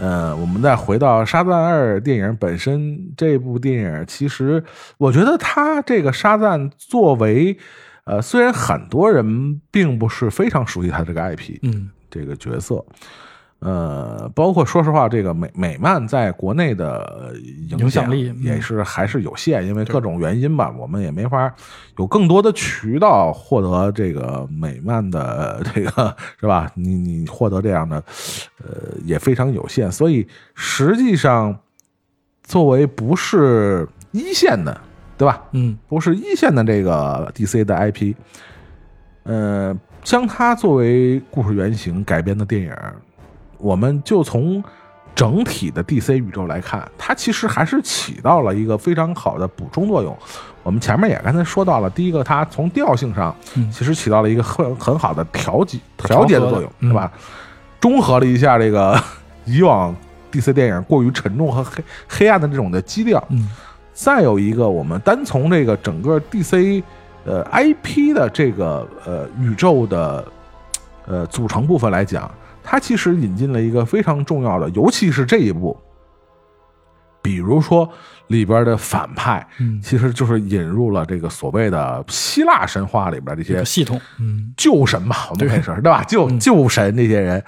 [0.00, 4.64] 呃，我们再回到《沙赞二》电影本身，这部电影其实
[4.96, 7.56] 我觉得它这个沙赞作为，
[8.04, 11.90] 呃，虽然很多人并不是非常熟悉他这个 IP，嗯。
[12.12, 12.84] 这个角色，
[13.60, 17.34] 呃，包括说实话，这个美美漫在国内的
[17.68, 21.54] 影影响力嗯也是还是有限，因为各种原因吧，我们也没法
[21.98, 26.70] 有更多的渠道获得这个美漫的这个是吧？
[26.74, 28.02] 你你获得这样的，
[28.64, 31.54] 呃，也非常有限，所以实际上
[32.42, 34.80] 作为不是一线的，
[35.18, 35.42] 对吧？
[35.52, 38.14] 嗯不是一线的这个 DC 的 IP，
[39.24, 42.72] 呃，将它作为故事原型改编的电影，
[43.60, 44.62] 我们就从
[45.14, 50.16] 整体的 DC 宇宙来看，它其实还是起到了一个非常好的补充作用。
[50.62, 57.10] 我们前面也刚才说到了，第一个，它从调性上嗯其实起到了一个很很好的调节调节的作用，嗯对吧？
[57.80, 58.98] 中和了一下这个
[59.44, 59.94] 以往
[60.30, 63.22] DC 电影过于沉重和黑黑暗的这种的基调。
[63.30, 63.48] 嗯
[63.92, 66.82] 再有一个，我们单从这个整个 DC
[67.26, 70.24] 呃 IP 的这个呃宇宙的
[71.06, 72.30] 呃组成部分来讲，
[72.62, 75.76] 它其实引进了一个非常重要的，尤其是这一部，
[77.22, 77.88] 比如说
[78.28, 84.52] 里边的反派，嗯，其实就是引入了这个所谓的希腊神话里边这些系统，嗯。
[84.56, 86.04] 救神吧，我们可以说是对吧？
[86.04, 87.42] 救嗯救神这些人，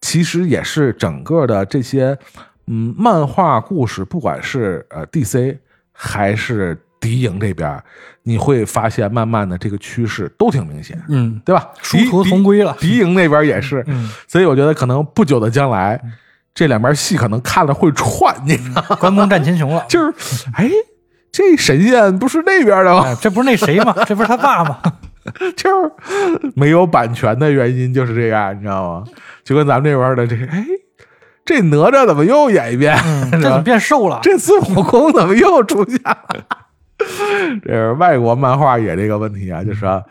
[0.00, 2.18] 其实也是整个的这些
[2.66, 5.56] 嗯漫画故事，不管是呃 DC
[5.92, 7.80] 还是敌营这边，
[8.24, 11.68] 你会发现慢慢的这个趋势都挺明显，嗯，对吧？
[11.80, 12.76] 殊途同归了。
[12.80, 16.00] 敌营那边也是，嗯，所以我觉得可能不久的将来，
[16.52, 18.96] 这两边戏可能看了会串，你知道吗？
[18.96, 20.12] 关公战秦琼了， 就是
[20.54, 20.68] 哎。
[21.32, 23.02] 这神仙不是那边的吗？
[23.04, 23.94] 哎，这不是那谁吗？
[24.06, 24.78] 这不是他爸吗？
[25.54, 25.92] 就是
[26.54, 29.04] 没有版权的原因就是这样，你知道吗？
[29.44, 30.64] 就跟咱们这边的这个，哎，
[31.44, 32.96] 这哪吒怎么又演一遍？
[33.04, 34.18] 嗯，这怎么变瘦了？
[34.22, 36.26] 这孙悟空怎么又出现了？
[37.64, 40.02] 这是外国漫画也这个问题啊，就是说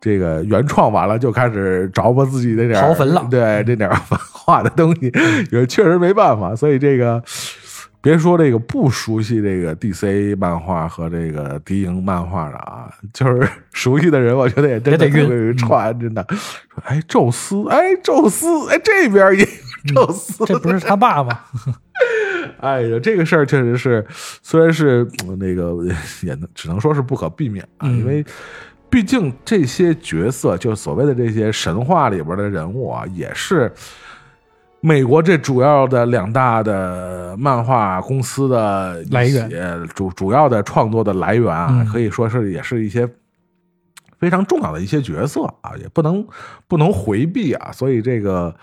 [0.00, 5.12] 这个原创完了就开始着吧自己那点儿刨坟了对这点儿文化的东西，
[5.50, 7.22] 也确实没办法，所以这个。
[8.02, 16.26] 别说这个不熟悉这个 DC 漫画和这个敌营漫画的啊，就是 熟悉的人，我觉得也真的特别串，真的。
[16.30, 19.46] 说哎，宙斯，哎，宙斯，哎，这边也
[19.94, 21.40] 有宙斯，这不是他爸吗？
[22.60, 24.04] 哎呀，这个事儿确实是，
[24.42, 25.74] 虽然是嗯那个
[26.22, 28.24] 也能只能说是不可避免啊，嗯因为
[28.88, 33.72] 毕竟这些角色，就所谓的这些神话里边的人物啊，也是
[34.80, 43.08] 美国这主要的两大的漫画公司的来源主主要的创作的来源啊，嗯可以说是也是一些。
[44.18, 46.22] 非常重要的一些角色啊，也不能
[46.68, 48.54] 不能回避啊，所以这个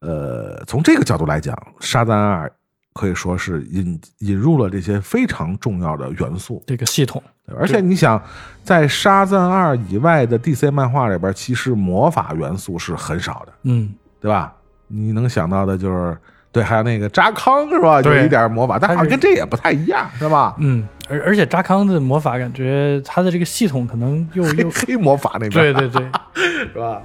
[0.00, 2.48] 呃，从这个角度来讲，《沙赞二》
[2.96, 7.22] 可以说是引引入了这些非常重要的元素，这个系统，
[7.56, 8.20] 而且你想，
[8.64, 14.52] 在《沙赞二》以外的 DC 漫画里边，其实魔法元素是很少的，嗯，对吧？
[14.88, 16.16] 你能想到的就是。
[16.52, 18.00] 对，还有那个扎康是吧？
[18.00, 20.56] 有一点魔法，但好像跟这也不太一样，是吧？
[20.58, 26.10] 嗯，而而且扎康的魔法感觉他的这个系统可能又黑又黑魔法那边，对对对，
[26.72, 27.02] 是吧？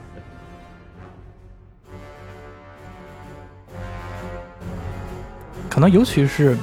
[5.71, 6.57] 可能尤其是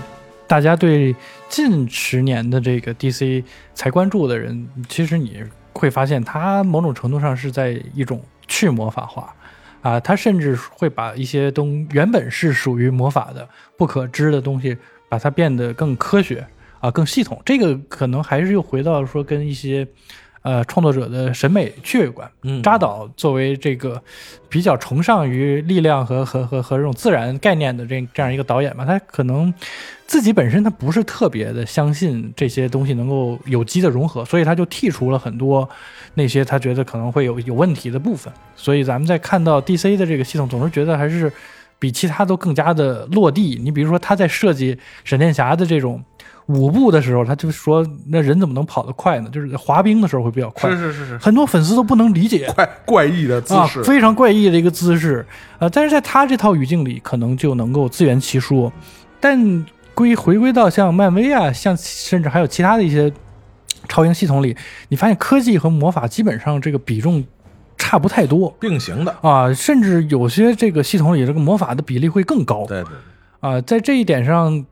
[0.46, 1.16] 大家对
[1.48, 3.42] 近十年的这个 DC
[3.72, 5.42] 才关注的人，其实你
[5.72, 9.34] 会发现，它某种程度上是在一种去魔法化
[9.80, 13.48] 啊，它甚至会把一些东原本是属于魔法的
[13.78, 14.76] 不可知的东西，
[15.08, 16.46] 把它变得更科学
[16.80, 17.40] 啊，更系统。
[17.46, 19.88] 这个可能还是又回到说跟一些。
[20.48, 22.26] 呃，创作者的审美趣味观。
[22.42, 24.02] 嗯扎导作为这个
[24.48, 29.52] 比较崇尚于力量和和和和这种自然概念的这这样一个导演嘛，他可能
[30.06, 35.68] 自己本身他不是特别的相信这些东西能够有机的融合，所以他就剔除了很多
[36.14, 38.32] 那些他觉得可能会有有问题的部分。
[38.56, 41.30] 所以咱们在看到 DC 的这个系统，总是觉得还是
[41.78, 43.60] 比其他都更加的落地。
[43.62, 46.02] 你比如说他在设计闪电侠的这种。
[46.48, 49.28] 舞步的时候，他就说：“那人怎么能跑得快呢？
[49.30, 55.26] 就是滑冰的时候会比较快。”是是是，很多粉丝都不能理解，怪怪异的姿啊，势，非常怪异的一个姿势，
[55.58, 58.72] 呃，但是在他这套语境里，可能就能够自圆其说。
[59.20, 63.12] 但归回归到像漫威啊，像甚至还有其他的一些
[63.86, 64.56] 超英系统里，
[64.88, 67.22] 你发现科技和魔法基本上这个比重
[67.76, 69.14] 差不太多并行的。
[69.20, 74.64] 啊，甚至有些这个系统里这个魔法的比例会更高对对对，啊，在这一点上。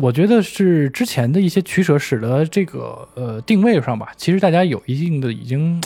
[0.00, 5.80] 我觉得是之前的一些取舍，使得这个呃定位上吧，其实大家有一定的已经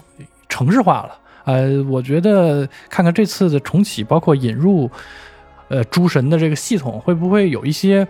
[0.48, 1.18] 城市化了。
[1.44, 4.90] 呃，我觉得看看这次的重启，包括引入
[5.68, 8.06] 呃诸神的这个系统，会不会有一些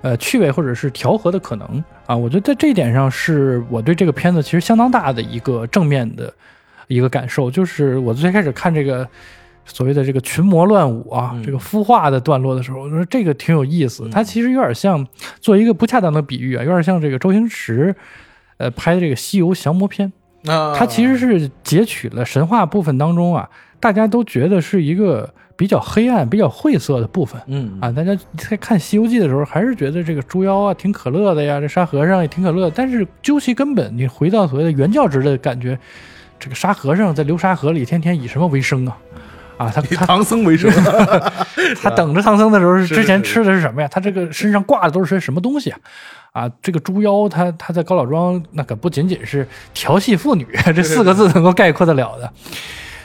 [0.00, 2.16] 呃趣味或者是调和的可能啊？
[2.16, 6.32] 我觉得在这一点上，是我对这个片子其实相当大的一个正面的
[6.86, 9.06] 一个感受，就是我最开始看这个。
[9.64, 14.08] 所谓的这个群魔乱舞啊，嗯这个孵化的段落的时候，我说这个挺有意思。
[14.10, 15.06] 它其实有点像
[15.40, 17.94] 做一个不恰当的比喻啊，有点像这个周星驰
[18.58, 20.12] 呃拍的这个《西游降魔篇》。
[20.50, 23.48] 啊它其实是截取了神话部分当中啊，
[23.78, 27.92] 大家都觉得是一个比较黑暗、比较晦涩的部分嗯啊。
[27.92, 32.72] 大家在看《西游记》的时候，还是觉得这个猪妖啊挺可乐的呀，这沙和尚也挺可乐的。
[32.74, 35.78] 但是究其根本，你回到所谓的原教旨的感觉，
[36.40, 38.98] 这个沙和尚在流沙河里天天以什么为生啊？
[39.56, 40.70] 啊，他以他唐僧为生，
[41.82, 43.88] 他等着唐僧的时候，是之前吃的是什么呀？
[43.88, 45.78] 他这个身上挂的都是些什么东西啊？
[46.32, 52.32] 啊，这个猪妖，他他在高老庄那可不仅仅是调戏妇女这四个字能够概括得了的。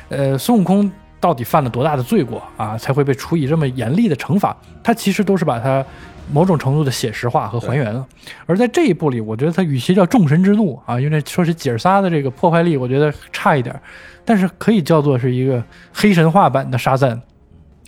[0.09, 0.89] 呃，孙悟空
[1.19, 4.55] 到底犯了多大的罪过啊，才会被处以这么严厉的惩罚？
[4.81, 5.83] 他其实都是把他
[6.31, 8.05] 某种程度的写实化和还原了。
[8.45, 13.81] 而在这一部里，我觉得它与其叫众神之怒啊，因为说是姐儿仨的这个破坏力，我觉得差一点儿，
[14.25, 15.63] 但是可以叫做是一个
[15.93, 17.21] 黑神话版的沙赞。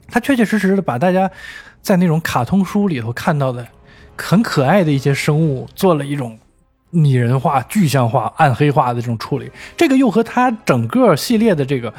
[0.09, 1.29] 他确确实实的把大家
[1.81, 3.67] 在那种卡通书里头看到的
[4.17, 6.37] 很可爱的一些生物做了一种
[6.89, 11.93] 拟人化、具象化、暗黑化的这种处理，这个又和他整个系列的这个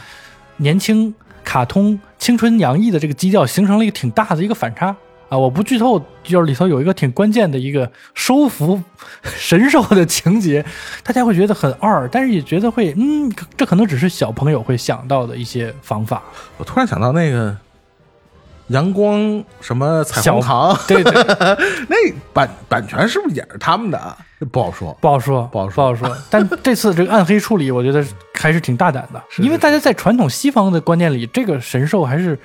[0.57, 1.15] 年轻
[1.45, 4.97] 卡通、青春洋溢的这个基调形成了一个挺大的一个反差。
[5.31, 8.83] 啊，我不剧透，就是里头有一个挺关键的一个收服
[9.23, 10.65] 神兽的情节，
[11.05, 16.21] 大家会觉得很二，但是也觉得会，嗯，这可能只是小朋友会想到的一些方法。
[16.59, 17.57] 我突然想到那个
[18.71, 21.13] 阳光什么彩小虹糖，对对，
[21.89, 21.97] 那
[22.33, 24.19] 版版权是不是也是他们的啊？
[24.51, 24.93] 不好说。
[25.01, 26.17] 不好说，不好说不好说。
[26.29, 28.05] 但这次这个暗黑处理，我觉得
[28.35, 32.37] 还是挺大胆的，是因为大家在传统西方的观念里，这个神兽还是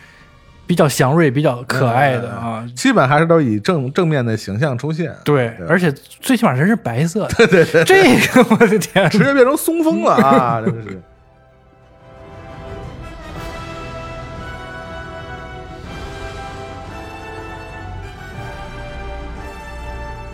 [0.68, 2.66] 比较祥瑞、比较可爱的啊。
[2.76, 7.34] 基本还是都以正正面的形象出现，对，对而且最起码人是白色的。
[7.46, 10.62] 对对对，这个我的天，直接变成松风了啊！
[10.66, 11.02] 真的是。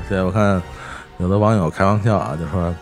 [0.08, 0.62] 现在我看
[1.20, 2.74] 有的网友开玩笑啊，就说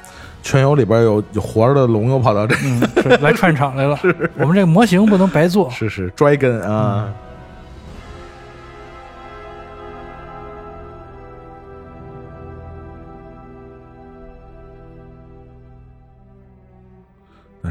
[0.42, 4.00] 圈游里边有有活着的龙又跑到这，嗯，来串场来了。
[4.38, 5.70] 我们这个模型不能白做。
[5.70, 7.08] 是是 dragon 啊。
[7.12, 7.29] 但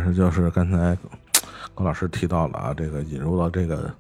[0.08, 0.96] 是就是刚才
[1.74, 3.92] 高老师提到了啊，这个引入了这个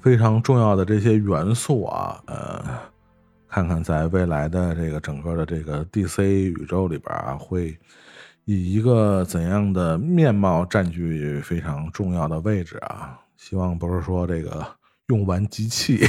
[0.00, 2.64] 非常重要的这些元素啊，呃，
[3.48, 7.76] 看看在未来的这个整个的这个 DC 宇宙里边啊，会
[8.44, 13.18] 以一个怎样的面貌占据非常重要的位置啊？
[13.36, 14.66] 希望不是说这个
[15.06, 16.04] 用完机器，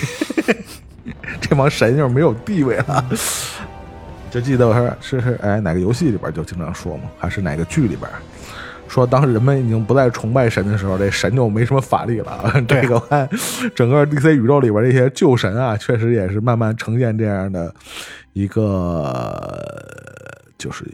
[1.41, 3.05] 这帮神就没有地位了。
[4.31, 8.09] 就记得我说是是哎哪个游戏里边就经常说嘛，还是哪个剧里边
[8.93, 12.53] 说，当人们已经不再崇拜神的时候，这神就没什么法力了。
[12.67, 13.29] 对这个
[13.73, 17.73] 整个 DC 宇宙里边这些旧神啊，确实也是慢慢呈现这样的
[18.33, 19.51] 一个，
[20.57, 20.85] 就是。
[20.85, 20.89] 呃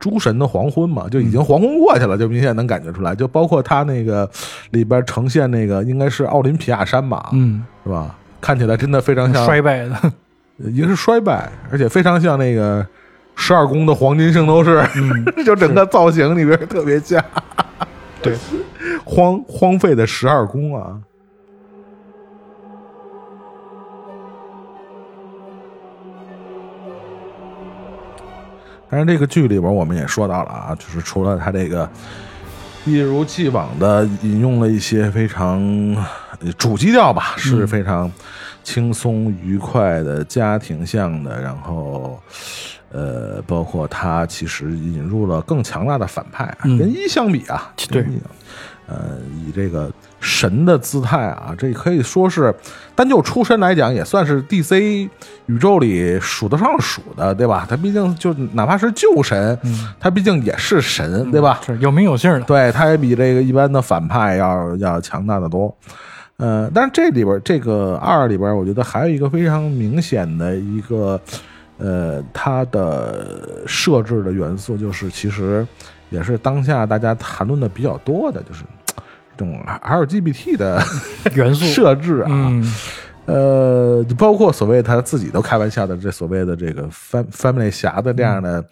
[0.00, 3.16] 诸神的黄昏嘛，就已经黄昏过去了，就明显能感觉出来。
[3.16, 4.30] 就包括他那个
[4.70, 8.16] 里边呈现那个，应该是奥林匹亚山吧，嗯，是吧？
[8.40, 10.12] 看起来真的非常像衰败的。
[10.58, 12.86] 一个是衰败，而且非常像那个
[13.40, 14.84] 十二宫的黄金圣斗士，
[15.46, 17.24] 就整个造型里边特别像。
[18.20, 18.36] 对，
[19.06, 21.00] 荒荒废的十二宫啊。
[28.90, 31.88] 但是，这个剧里边我们也说到了啊，就是除了他这个
[32.84, 35.62] 一如既往的引用了一些非常
[36.40, 38.10] 呃主基调吧，是非常
[38.62, 42.18] 轻松愉快的家庭向的，然后
[42.90, 48.04] 呃，包括他其实引入了更强大的反派啊，嗯跟一相比啊，对
[48.86, 52.54] 呃，以这个神的姿态啊，这可以说是
[52.94, 55.06] 单就出身来讲，也算是 DC
[55.44, 57.66] 宇宙里数得上数的，对吧？
[57.68, 59.58] 他毕竟就哪怕是旧神，
[60.00, 61.60] 他毕竟也是神，对吧？
[61.66, 62.40] 是有名有姓的。
[62.40, 65.76] 对，他也比这个一般的反派要要强大的多。
[66.38, 71.20] 呃，但是这里边这个二里边，我觉得还有一个非常明显的一个
[71.78, 75.66] 呃，它的设置的元素，就是其实
[76.10, 78.64] 也是当下大家谈论的比较多的，就是
[79.36, 80.82] 这种 LGBT 的
[81.34, 81.64] 元素。
[81.66, 82.28] 设置啊。
[82.30, 82.74] 嗯，
[83.26, 88.64] 呃，包括所谓他自己都开玩笑的这所谓的这个 fam family 侠的这样的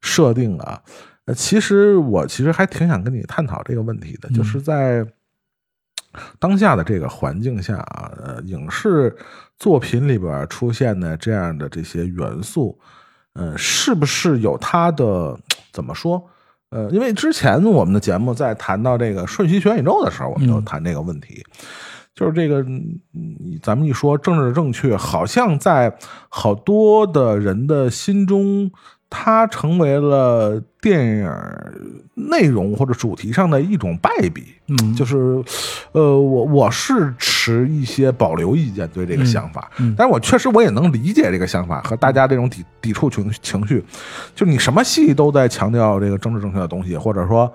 [0.00, 0.80] 设定啊，
[1.26, 5.04] 呃，其实我其实还挺想跟你探讨这个问题的，就是在
[6.38, 9.14] 当下的这个环境下啊，呃，影视
[9.58, 12.78] 作品里边出现的这样的这些元素，
[13.34, 15.38] 呃，是不是有它的
[15.72, 16.22] 怎么说？
[16.70, 21.44] 呃，因为之前我们的节目在谈到这个瞬息全宇宙的时候，我们就谈这个问题。
[22.14, 25.92] 就是这个，嗯咱们一说政治正确，好像在
[26.28, 28.70] 好多的人的心中，
[29.16, 31.32] 它成为了电影
[32.14, 34.42] 内容或者主题上的一种败笔。
[34.66, 35.16] 嗯就是，
[35.92, 39.70] 呃，我我是持持一些保留意见对这个想法。
[39.78, 43.84] 嗯嗯但是我确实我也能理解这个想法和大家这种抵抵触情情绪，
[44.34, 47.52] 就你什么戏都在强调这个政治正确的东西，或者说。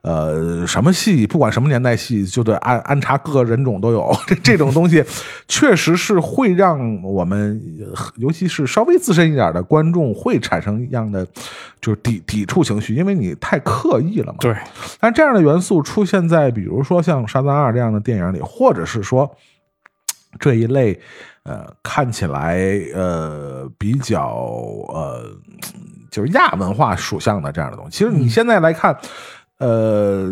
[0.00, 4.10] 呃，什么戏，不管什么年代戏，就得安安插各个人种都有。
[4.26, 5.04] 这这种东西，
[5.48, 11.26] 确实是会让我们，呃尤其是稍微资深一点的观众，会产生一样的
[11.80, 14.38] 就是抵抵触情绪，因为你太刻意了嘛。
[14.38, 14.56] 对，
[15.00, 19.28] 但这样的元素出现在比如说像《沙赞二》这样的电影里，或者是说
[20.38, 20.98] 这一类
[21.42, 22.60] 呃看起来
[22.94, 24.28] 呃比较
[24.88, 25.24] 呃
[26.08, 28.96] 就是亚文化属相的这样的东西，其实你现在来看。
[29.58, 30.24] 呃，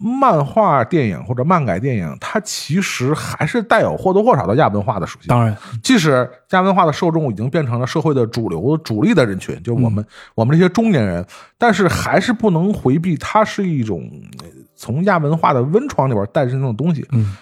[0.00, 5.28] 漫画电影或者漫改电影，它其实还是带有或多或少的亚文化的属性。
[5.28, 10.02] 当然，即使亚文化的受众已经变成了社会的主流主力的人群，就我们、
[10.34, 11.22] 我们这些中年人，
[11.58, 17.06] 但是还是不能回避，它是一种呃从亚文化的温床里边诞生的东西。
[17.12, 17.36] 嗯，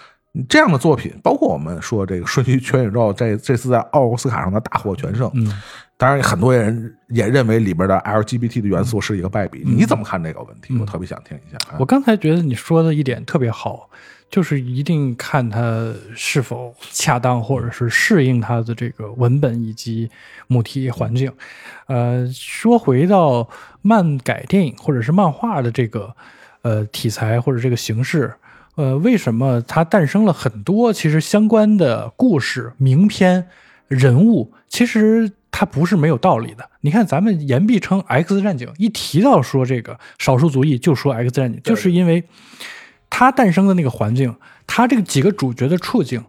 [0.49, 5.47] 这样的作品，包括我们说这个《瞬息全宇宙》这这次在奥斯卡上的大获全胜，嗯，
[5.99, 9.63] 当然很多人也认为里边的 LGBT 的元素是一个败笔。
[9.65, 10.73] 你怎么看这个问题？
[10.79, 11.57] 我特别想听一下。
[11.69, 13.89] 啊我刚才觉得你说的一点特别好，
[14.29, 20.09] 就是一定看它是否恰当，或者是适应它的这个文本以及
[20.47, 21.29] 母题环境。
[21.87, 23.49] 呃，说回到
[23.81, 26.15] 漫改电影或者是漫画的这个
[26.61, 28.33] 呃题材或者这个形式，
[28.75, 33.49] 呃，为什么它诞生了很多其实相关的故事、名篇、
[33.89, 34.53] 人物？
[34.69, 36.69] 其实它不是没有道理的。
[36.81, 42.23] 你看，咱们言必称 X 战警，一提到说这个少数族裔，就说 X 战警，就是因为
[43.09, 44.35] 它诞生的那个环境，
[44.67, 46.23] 它这个几个主角的处境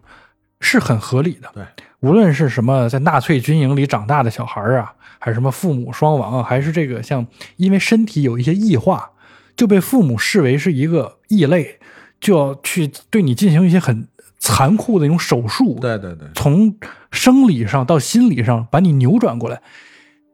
[0.59, 1.49] 是很合理的。
[1.53, 1.63] 对，
[1.99, 7.25] 无论是什么在纳粹军营里长大的小孩啊，还是什么父母双亡啊，还是这个像
[7.57, 9.11] 因为身体有一些异化，
[9.55, 11.79] 就被父母视为是一个异类，
[12.19, 14.07] 就要去对你进行一些很
[14.43, 16.75] 残酷的那种手术，对对对，从
[17.11, 19.61] 生理上到心理上把你扭转过来，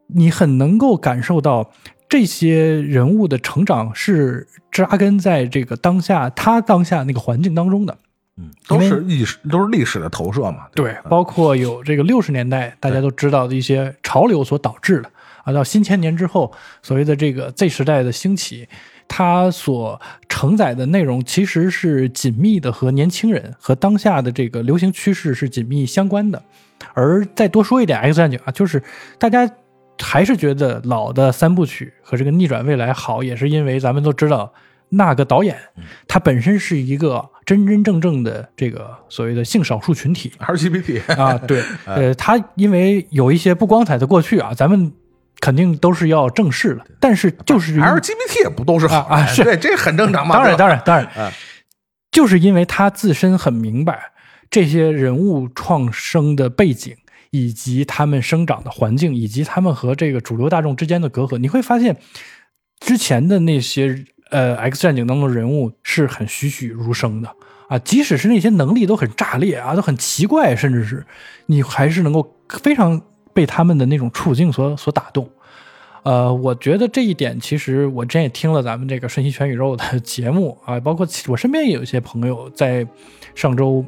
[0.06, 1.70] 你很能够感受到
[2.08, 7.98] 这些人物的成长是扎根在这个当下他当下那个环境当中的。
[8.38, 10.68] 嗯，都是历史都是历史的投射嘛。
[10.74, 15.10] 对吧，包括有这个六十年代大家都知道的一些潮流所导致的
[15.44, 16.50] 啊，到新千年之后，
[16.82, 18.68] 所谓的这个 Z 时代的兴起，
[19.08, 26.40] 它所承载的内容其实是紧密的和年轻人和当下的这个流行趋势是紧密相关的。
[26.94, 28.80] 而再多说一点，《X 战警》啊，就是
[29.18, 29.50] 大家
[30.00, 34.52] 还是觉得老的三部曲和这个逆转未来好，也是因为咱们都知道
[34.90, 35.56] 那个导演
[36.06, 44.92] 他本身是一个真真正正的这个 所谓的性少数群体 LGBT 啊，对，呃，他因为有一些不光彩的过去啊，咱们
[45.40, 49.44] 肯定都是要正视的，但是就是 LGBT 也不都是好啊啊是。
[49.44, 50.34] 对，这很正常嘛。
[50.34, 51.32] 当然，当然，当然，嗯。
[52.10, 54.00] 就是因为他自身很明白
[54.50, 56.96] 这些人物创生的背景，
[57.30, 61.96] 以及他们生长的环境，以及他们和这个主流大众之间的隔阂，你会发现，
[62.80, 67.30] 之前的那些呃《X 战警》当中的人物是很栩栩如生的
[67.68, 71.06] 啊，即使是那些能力都很炸裂啊，都很奇怪，甚至是
[71.46, 73.00] 你还是能够非常
[73.38, 75.30] 被他们的那种处境所所打动。
[76.02, 82.84] 呃，我觉得这一点，其实我之前也听了咱们这个《瞬息全宇宙》的节目啊，包括我身边也有一些朋友在
[83.36, 83.84] 上周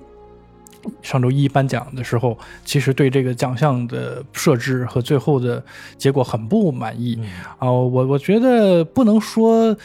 [1.02, 5.60] 上周一颁奖的时候，其实对这个奖项的设置和最后的
[5.98, 7.18] 结果很不满意
[7.58, 9.76] 啊、我我觉得不能说，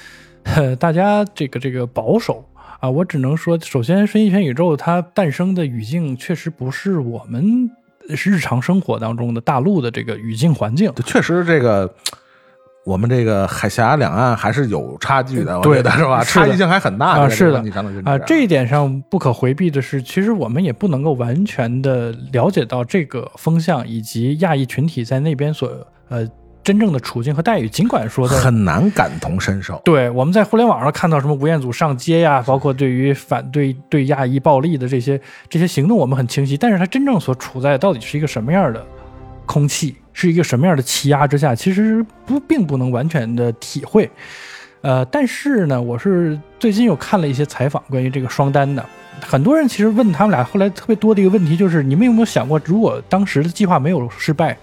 [0.43, 2.45] 呃， 大家这个这个保守
[2.79, 7.71] 啊，我只能说，首先《瞬息全宇宙》它诞生的语境确实不是我们
[8.07, 10.91] 日常生活当中的大陆的这个语境环境。
[11.05, 11.93] 确实这个。
[12.85, 16.23] 我们这个海峡两岸还是有差距的，对觉得是吧？
[16.23, 17.57] 差异性还很大啊，是的
[18.03, 25.67] 啊，这一点上不可回避的是，其实我们也不能够完全的了解到这个风向以及亚裔群体在那边所
[26.09, 26.27] 呃
[26.65, 27.69] 真正的处境和待遇。
[27.69, 29.81] 尽管说的很难感同身受。
[29.85, 36.57] 对，我们在互联网上看到什么吴彦祖上街呀，包括对于反对对亚裔暴力的这些这些行动，我们很清晰。
[36.57, 38.85] 但是他真正所处在到底是一个什么样的
[39.45, 44.09] 空气，是一个什么样的气压之下，其实不并不能完全的体会。
[44.81, 48.85] 呃，但是呢，我是最近有看了一些采访关于这个双单的，
[49.19, 54.55] 很多人其实问他们俩后来特别多的一个问题就是，你们有没有想过，如果当时的计划没有失败，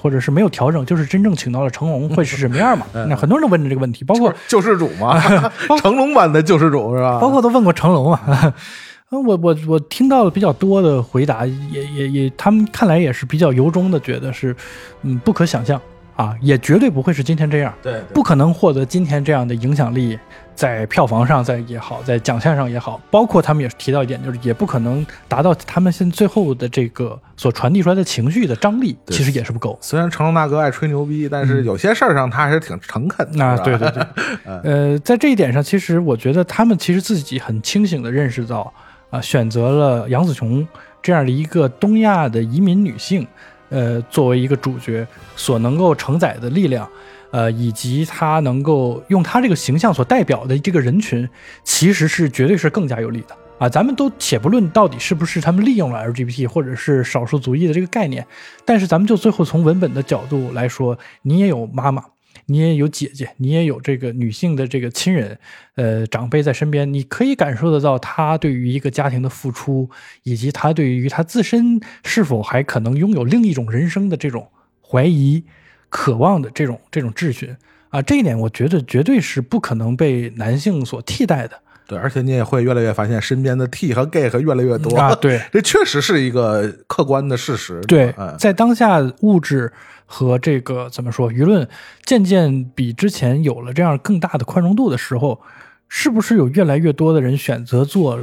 [0.00, 2.86] 或者是没有调整，就是真正请到了成龙，会是什么样嘛？
[3.08, 5.20] 那很多人都问这个问题，包括救世主嘛，
[5.82, 7.18] 成龙版的救世主是吧？
[7.20, 8.54] 包括都问过成龙啊。
[9.10, 14.54] 呃我我我听到了比较多的回答，也也也，他们看来也是比较由衷的，觉得是，
[15.02, 15.80] 嗯，不可想象
[16.18, 20.18] 啊，也绝对不会是今天这样，对不可能获得今天这样的影响力，
[20.52, 29.78] 在票房上在也好，在奖项上也好，包括他们也提到一点，就是也不可能达到他们现在最后的这个所传递出来的情绪的张力，其实也是不够。
[29.80, 33.44] 虽然成龙大哥爱吹牛逼，但是有些事儿上他还是挺诚恳的。
[33.44, 34.04] 啊，对对对，
[34.64, 38.72] 呃，在这一点上，其实我觉得他们其实自己很清醒的认识到，
[39.10, 40.66] 啊、选择了杨紫琼
[41.00, 43.24] 这样的一个东亚的移民女性，
[43.70, 45.06] 呃，作为一个主角
[45.36, 46.88] 所能够承载的力量，
[47.30, 51.28] 呃，以及他能够用他这个形象所代表的这个人群，
[51.64, 53.36] 其实是绝对是更加有利的。
[53.58, 58.24] 啊，咱们都且不论到底是不是他们利用了 LGBT 或者是少数族裔的这个概念，
[58.64, 62.04] 但是咱们就最后从文本的角度来说，你也有妈妈，
[62.50, 65.38] 你也有姐姐，你也有这个女性的这个亲人，
[65.74, 69.90] 呃，长辈在身边，你可以感受得到她对于一个家庭的付出，
[70.22, 74.48] 以及她对于她自身是否还可能拥有另一种人生的这种
[74.80, 75.44] 怀疑、
[75.90, 77.54] 渴望的这种这种质询。
[77.90, 81.60] 啊，这一点我觉得绝对是不可能被男性所替代的。
[81.88, 85.40] 对，而且你也会越来越发现身边的 T 和 gay 和越来越多啊，对。
[85.50, 87.80] 这确实是一个客观的事实。
[87.88, 89.72] 对嗯，在当下物质
[90.04, 91.66] 和这个怎么说，舆论
[92.04, 95.40] 渐渐比之前有了这样更大的宽容度的时候，
[95.88, 98.20] 是不是有越来越多的人选择做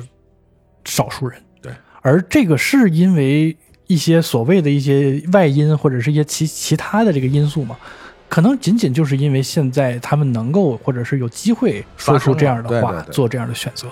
[0.86, 1.42] 少数人？
[1.60, 3.58] 对，而这个是因为
[3.88, 7.76] 一些所谓的一些外因或者是一些其其他的这个因素吗？
[8.36, 13.88] 可能仅仅就是因为现在他们能够或者是有机会说出这样的话，做这样的选择。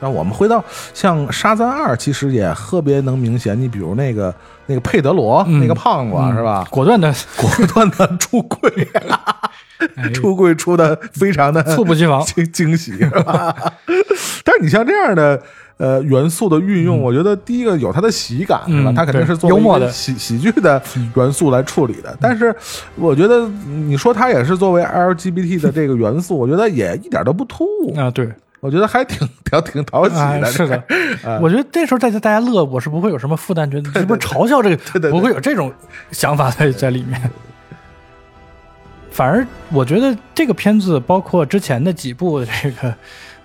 [0.00, 0.64] 那我们回到
[0.94, 3.58] 像《沙赞二》，其实也特别能明显。
[3.60, 4.34] 你比如那个
[4.64, 6.66] 那个佩德罗、嗯那个胖子、嗯是吧？
[6.70, 8.88] 果断的 果断的出柜，
[9.96, 12.24] 哎出柜出的非常的猝不及防。
[12.24, 13.54] 惊惊喜，是吧？
[14.42, 15.42] 但是你像这样的
[15.76, 18.90] 呃元素的运用，我觉得第一个有它的喜感，是吧？
[18.90, 19.88] 嗯它肯定是作为幽默的。
[19.88, 20.80] 一喜喜剧的
[21.16, 22.16] 元素来处理的。
[22.20, 22.54] 但是
[22.96, 30.46] 我觉得你说它也是作为 LGBT 的这个元素，我觉得也一点都不突兀，啊，对，我觉得还挺挺 挺讨喜啊，的。
[30.46, 30.76] 是的，
[31.24, 31.38] 啊。
[31.42, 35.10] 我觉得这时候大家大家乐，我是不会有什么负担，觉得是不是嘲笑这个，对对。
[35.10, 35.72] 不会有这种
[36.10, 37.20] 想法在在里面。
[39.10, 42.92] 反而我觉得这个片子，包括之前的几部这个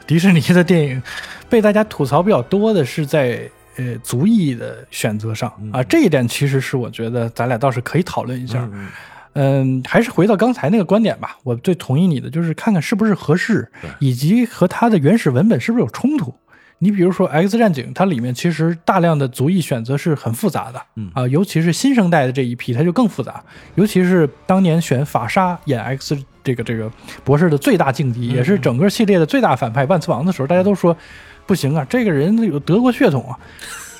[0.10, 1.00] 迪士尼的电影，
[1.48, 8.68] 被大家吐槽比较多的是在呃族裔的选择上啊，这一点其实是我觉得咱俩倒是可以讨论一下。
[8.74, 8.88] 嗯
[9.34, 16.34] 嗯，还是回到刚才那个观点吧，我最同意你的，就是看看是不是合适，以及和它的原始文本是不是有冲突。
[16.80, 23.44] 你比如说《X 战警》，它里面其实大量的族裔选择是很复杂的，嗯啊，尤其是新生代的这一批，它就更复杂。
[23.76, 26.92] 尤其是当年选法沙演 X 这个这个
[27.24, 30.96] 博士的最大劲敌，也是整个系列的最大反派万磁王的时候，大家都说
[31.46, 33.38] 不行啊，这个人有德国血统啊。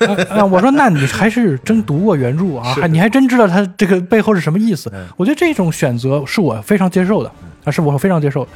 [0.00, 0.46] 啊啊！
[0.46, 2.74] 我说，那你还是真读过原著啊？
[2.74, 4.90] 还你还真知道他这个背后是什么意思？
[5.18, 7.30] 我觉得这种选择是我非常接受的，
[7.64, 8.50] 啊，是我非常接受的。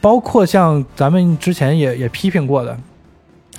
[0.00, 2.74] 包括像咱们之前也也批评过的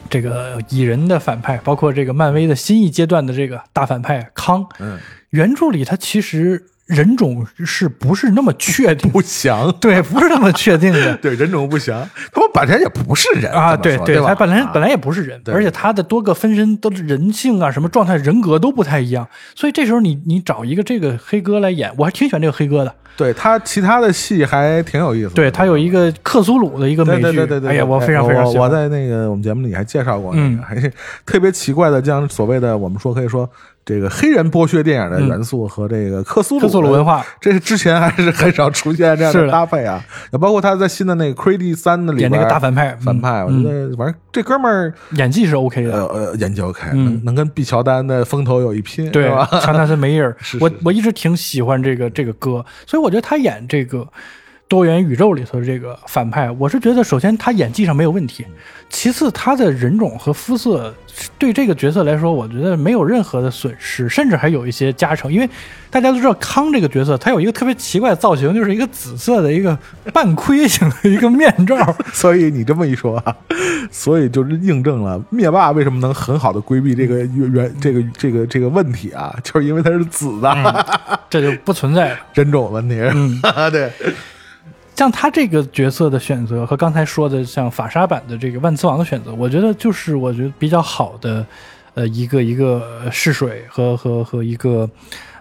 [0.10, 4.98] 这个蚁人的反派，包括这个漫威的新一阶段的这个大反派康，嗯，
[5.30, 9.10] 原著里他其实人种是不是那么确定？
[9.12, 11.16] 不详，对，不是那么确定的。
[11.22, 22.94] 对人种不详，他们本来也不是人啊，对对，他本来啊本来也不是人，对而且他的多个分身都是人性啊，什么状态、人格都不太一样，所以这时候你你找一个这个黑哥来演，我还挺喜欢这个黑哥的。
[23.18, 25.34] 对他其他的戏还挺有意思的。
[25.34, 28.70] 对他有一个克苏鲁的一个美剧，对对对对对，哎呀，我非常非常喜欢。
[28.70, 30.92] 我在那个我们节目里还介绍过那嗯个，还是
[31.26, 33.50] 特别奇怪的，将所谓的我们说可以说
[33.88, 40.04] 这个黑人剥削电影的元素和这个克苏鲁克苏鲁文化，这是之前还是很少出现这样的搭配啊。
[40.34, 45.94] 也包括他在新的那个《Creed 三》的里演那个大反派，反派，我嗯觉得反正这哥们儿演技是 OK 的。
[45.94, 47.06] 呃呃演技 OK，嗯。
[47.06, 54.06] 能能跟毕乔丹的风头有一拼，对是吧？， 乔丹是梅尔是，我我一直挺喜欢这个这个歌，所以我觉得他演这个
[54.68, 58.46] 多元宇宙里头的这个反派，我是觉得首先他演技上没有问题，
[58.90, 60.94] 其次他的人种和肤色
[61.40, 65.50] 对这个角色来说，我觉得没有任何的损失，甚至还有一些加成，因为
[65.90, 69.78] 大家都知道康这个角色，他有一个特别奇怪的造型，就是一个紫色的一个
[70.12, 71.76] 半盔型的一个面罩，
[72.12, 73.36] 所以你这么一说啊，
[73.90, 80.86] 所以就是印证了灭霸为什么能很好的规避这个原这个这个这个问题啊，就是因为他是紫的、
[81.30, 82.18] 这就不存在。
[82.34, 83.00] 人种问题。
[83.00, 83.42] 嗯，
[83.72, 83.92] 对，
[84.98, 91.46] 像他这个角色的选择和刚才说的像法沙版的这个万磁王的选择，我觉得就是我觉得比较好的，
[91.94, 94.90] 呃，一个一个试水和和和一个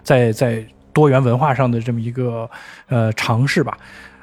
[0.03, 2.47] 在在多元文化上的这么一个
[2.87, 3.75] 呃尝试吧。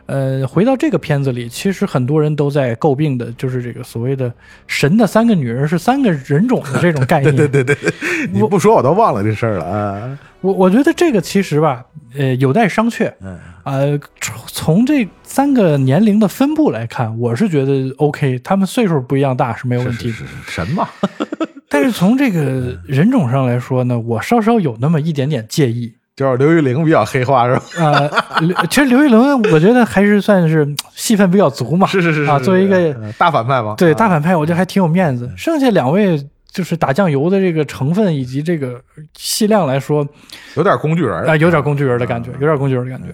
[0.06, 4.32] 呃，回到这个片子里，其实很多人都在诟病的，就是这个所谓的
[4.66, 7.34] “神的三个女人是三个人种”的这种概念。
[7.36, 7.92] 对对对对，
[8.30, 10.18] 你不说我都忘了这事儿了啊。
[10.42, 11.82] 我我觉得这个其实吧，
[12.18, 13.10] 呃，有待商榷。
[13.22, 20.12] 嗯呃，从从这三个年龄的分布来看，我是觉得 OK，他们岁数不一样大是没有问题的。
[20.12, 20.86] 是是是神嘛，
[21.70, 25.94] 但是从这个人种上来说呢，我稍稍有那么一点点介意。
[26.16, 27.62] 就是刘玉玲比较黑化是吧？
[27.84, 29.18] 啊、刘其实刘玉玲，
[29.52, 31.86] 我觉得还是算是戏份比较足嘛。
[31.88, 35.28] 是是是啊，作为一个呃大反派嘛，啊对大反派，我觉得还挺有面子。
[35.36, 38.80] 剩下两位就是打酱油的这个成分以及这个
[39.16, 40.06] 戏量来说，
[40.54, 43.12] 有点工具人啊，有点工具人的感觉，有点工具人的感觉。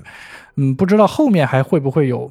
[0.56, 2.30] 嗯，不知道后面还会不会有，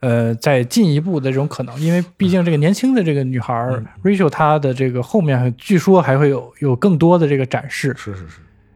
[0.00, 7.94] 呃，再进一步的这种可能，因为毕竟这个年轻的这个女孩儿 Rachel，她的这个后面据说还会有有更多的这个展示。
[7.96, 8.34] 是是是，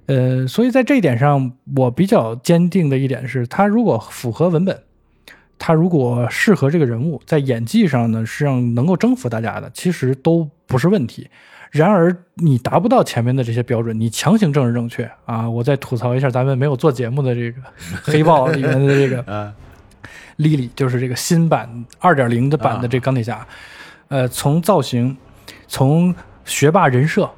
[0.09, 4.77] 呃，所以在这一点上，我比较坚定的一点是，他如果符合文本，
[5.59, 11.29] 他如果适合这个人物，在演技上呢，实际上能够征服大家的，其实都不是问题。
[11.71, 15.47] 然而，你达不到前面的这些标准，你强行政治正确啊！
[15.47, 17.61] 我再吐槽一下咱们没有做节目的这个
[18.11, 19.53] 《黑豹》里面的这个嗯
[20.39, 23.47] Lily，就是这个新版二点零的版的这钢铁侠，
[24.09, 25.15] 呃，从造型，
[25.67, 26.15] 从
[26.47, 27.31] 学霸人设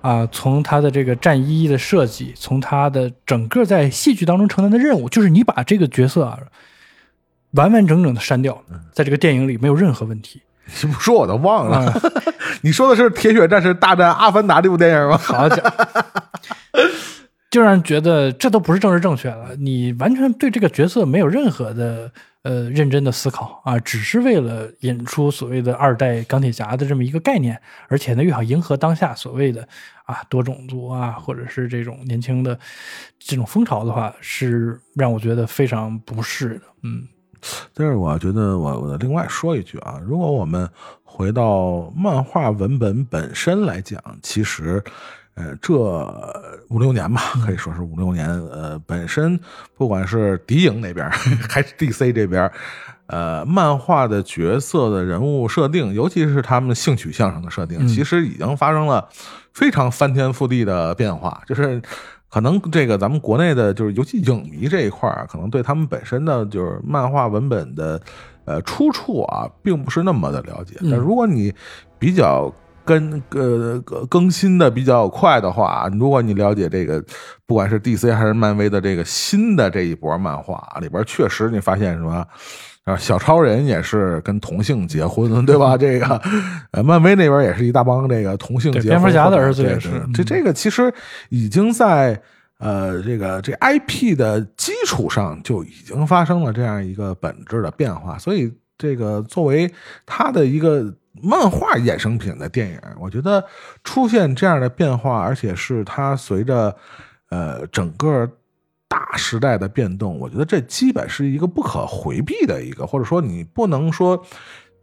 [0.00, 6.38] 啊，从他的这个战衣的设计，从他的整个在戏剧当中承担的任务，就是你把这个角色啊
[7.52, 10.40] 完完整整的删掉，在这个电影里没有任何问题。
[10.82, 11.78] 你不说我都忘了。
[11.78, 12.00] 啊，
[12.62, 15.18] 你说的是《铁血战士大战阿凡达》这部电影吗？
[15.18, 15.58] 好讲，
[17.50, 29.66] 就让人觉得这都不是政治正确了，你完全对这个角色没有任何的呃认真的思考啊，只是为了引出所谓的二代钢铁侠的这么一个概念，而且呢又想迎合当下所谓的
[30.04, 32.56] 啊多种族啊，或者是这种年轻的
[33.18, 36.62] 这种风潮的话，是让我觉得非常不适的。
[36.84, 37.02] 嗯
[37.74, 40.70] 但是我觉得我我另外说一句啊，如果我们
[41.02, 44.80] 回到漫画文本本身来讲，其实。
[45.40, 45.74] 呃，这
[46.68, 48.28] 五六年吧，可以说是五六年。
[48.28, 49.38] 呃，本身
[49.76, 51.08] 不管是敌营那边
[51.48, 52.50] 还是 DC 这边，
[53.06, 59.08] 呃，漫画的角色的人物设定，尤其是他们性取向上的设定，嗯其实已经发生了
[59.54, 61.42] 非常翻天覆地的变化。
[61.46, 61.80] 就是
[62.28, 68.00] 可能这个咱们国内的，就是尤其影迷这一块儿，可能对他们本身的就是漫画文本的
[68.44, 70.76] 呃出处啊，并不是那么的了解。
[70.80, 71.52] 嗯但如果你
[71.98, 72.52] 比较
[72.84, 77.04] 跟呃更更新的比较快的话，如果你了解这个，
[77.46, 82.26] 不管是 DC 还是漫威的这个新的这一波漫画里边，确实你发现什么？
[82.84, 85.76] 啊，小超人也是跟同性结婚，对吧？
[85.76, 86.20] 这个，
[86.70, 88.88] 呃，漫威那边也是一大帮这个同性结婚。
[88.88, 90.92] 蝙蝠侠的儿子也是嗯这这个其实
[91.28, 92.20] 已经在
[92.58, 99.70] 呃这个这 IP 的基础上就已经发生了这样一个本质的变化，所以这个作为
[100.06, 100.92] 它的一个
[101.22, 103.44] 漫画衍生品的电影，我觉得
[103.82, 106.74] 出现这样的变化，而且是它随着
[107.30, 108.30] 呃整个
[108.88, 114.24] 大时代的变动，我觉得这基本是一个不可回避的一个，或者说你不能说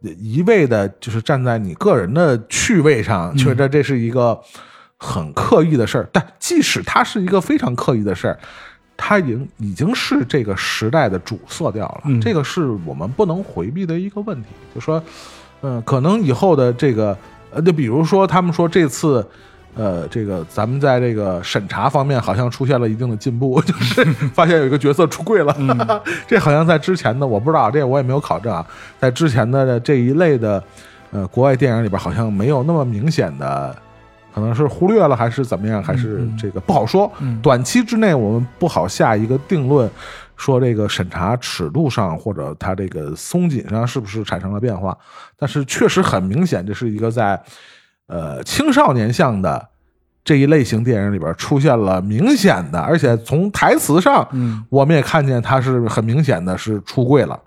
[0.00, 4.40] 一味的就是站在你个人的趣味上，觉得这是一个
[4.96, 6.08] 很刻意的事儿。
[6.12, 8.38] 但即使它是一个非常刻意的事儿，
[8.96, 12.02] 它已经已经是这个时代的主色调了。
[12.04, 14.48] 嗯这个是我们不能回避的一个问题。
[14.74, 15.02] 就说，
[15.62, 17.16] 嗯、可能以后的这个，
[17.50, 19.26] 呃，就比如说他们说这次。
[19.74, 24.04] 呃，这个咱们在这个审查方面好像出现了一定的进步， 就是
[24.34, 25.56] 发现有一个角色出柜了，
[26.26, 28.66] 这好像在之前的我不知道，这我也没有考证啊，
[28.98, 30.60] 在之前的这一类的
[31.12, 33.76] 呃国外电影里边，好像没有那么明显的，
[34.34, 37.08] 可能是忽略了还是怎么样，还是这个不好说。
[37.20, 39.88] 嗯短期之内我们不好下一个定论，
[40.38, 44.96] 说这个审查尺度上或者它这个松紧上是不是产生了变化，
[45.36, 47.38] 但是确实很明显，这是一个在
[48.06, 49.68] 呃青少年向的
[50.24, 57.38] 这一类型电影里边出现了明显的，而且从台词上，嗯我们也看见他是很明显的是出柜了，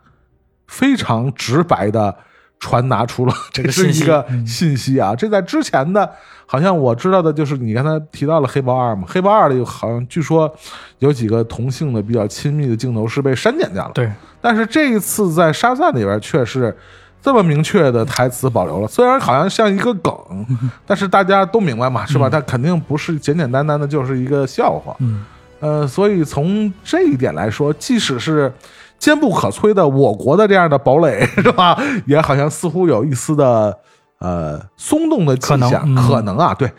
[0.68, 2.14] 非常直白的
[2.60, 5.16] 传达出了这是一个嗯信息啊。
[5.16, 6.12] 这在之前的，
[6.52, 10.54] 好像我知道的就是你刚才提到了黑豹二嘛，黑豹二里好像据说
[11.00, 16.76] 有几个同性的比较亲密的镜头是被删减掉了，对，但是这一次在沙赞里边却是
[17.22, 20.14] 这么明确的台词保留了，虽然好像像一个梗，
[20.86, 22.30] 但是大家都明白嘛，是吧？
[22.30, 24.94] 它肯定不是简简单单的就是一个笑话。
[25.00, 25.24] 嗯
[25.62, 28.52] 呃，所以从这一点来说，即使是
[29.00, 31.78] 坚不可摧的我国的这样的堡垒， 是吧？
[32.06, 33.78] 也好像似乎有一丝的
[34.22, 36.72] 呃松动的迹象，可能嗯可能啊，对。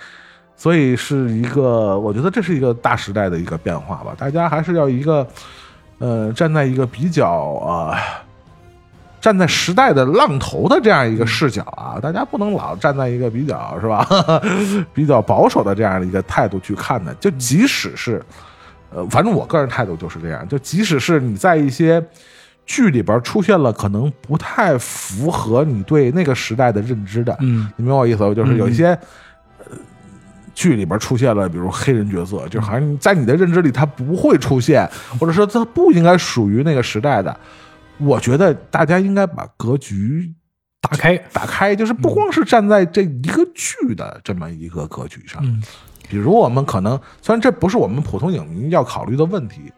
[0.55, 4.15] 所以是一个，我觉得这是一个大时代的一个变化吧。
[4.17, 5.27] 大家还是要一个
[5.99, 7.29] 呃，站在一个比较
[7.67, 7.97] 呃，
[9.21, 14.07] 站在时代的浪头的这样一个视角啊，大家不能老站在一个比较是吧，
[14.95, 17.13] 比较保守的这样的一个态度去看的。
[17.15, 18.23] 就即使是，
[18.95, 22.01] 呃，反正我个人态度就是这样，就即使是你在一些
[22.67, 28.35] 剧里边出现了可能不太符合你对那个时代的认知的，嗯你明白我意思吧？
[28.35, 28.87] 就是有一些。
[28.89, 29.77] 呃
[30.55, 34.87] 剧里边出现了，比如黑人角色，就好像在你的认知里他不会出现，
[35.19, 37.35] 或者说他不应该属于那个时代的。
[37.97, 40.31] 我觉得大家应该把格局
[40.83, 45.43] 打开，打开，就是不光是站在这一个剧的这么一个格局上。
[45.43, 45.63] 嗯
[46.11, 49.73] 比如我们可能，虽然这不是我们普通影迷要考虑的问题，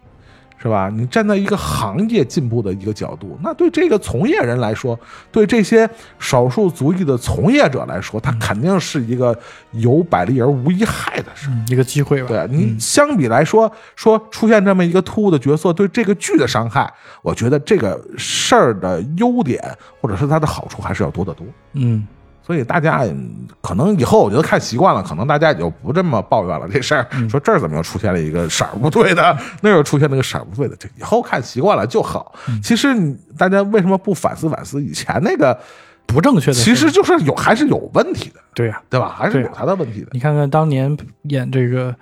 [0.64, 0.88] 是吧？
[0.88, 4.98] 你站在一个行业进步的一个角度，那对这个从业人来说，
[5.30, 5.86] 对这些
[6.18, 9.38] 少数族裔的从业者来说，他肯定是一个
[9.72, 12.28] 有百利而无一害的事一个机会吧。
[12.28, 16.90] 对啊你相比来说，说出现这么一个突兀的角色对这个剧的伤害，
[17.20, 19.62] 我觉得这个事儿的优点
[20.00, 21.46] 或者是它的好处还是要多得多。
[21.74, 22.08] 嗯
[22.46, 32.34] 所以大家嗯可能以后我觉得看习惯了，可能大家也就不这么抱怨了这事儿，说这儿怎么又出现了一个色儿不对的，那儿又出现那个色儿不对的，这以后看习惯了就好。
[32.62, 32.94] 其实
[33.38, 35.58] 大家为什么不反思反思以前那个，
[36.06, 36.52] 不正确的。
[36.54, 39.14] 其实就是有还是有问题的，对呀、对吧？
[39.16, 40.08] 还是有他的问题的。
[40.12, 41.94] 你看看当年演这个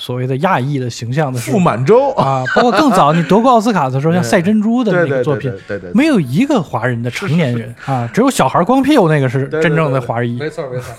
[0.00, 2.10] 所谓的亚裔的形象的时傅满洲。
[2.12, 5.94] 啊，包括更早你夺过奥斯卡的时候， 像《赛珍珠》的那个作品对，对对对。
[5.94, 10.38] 没有一个华人的成年人啊，只有小孩光屁股那个是真正的对华裔。
[10.38, 10.86] 没错没错。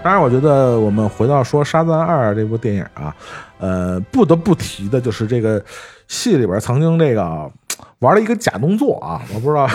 [0.00, 3.14] 当然，我觉得我们回到说《沙赞二》这部电影啊，
[3.58, 5.62] 呃，不得不提的就是这个
[6.06, 7.50] 戏里边曾经这个
[7.98, 9.68] 玩了一个假动作啊，我不知道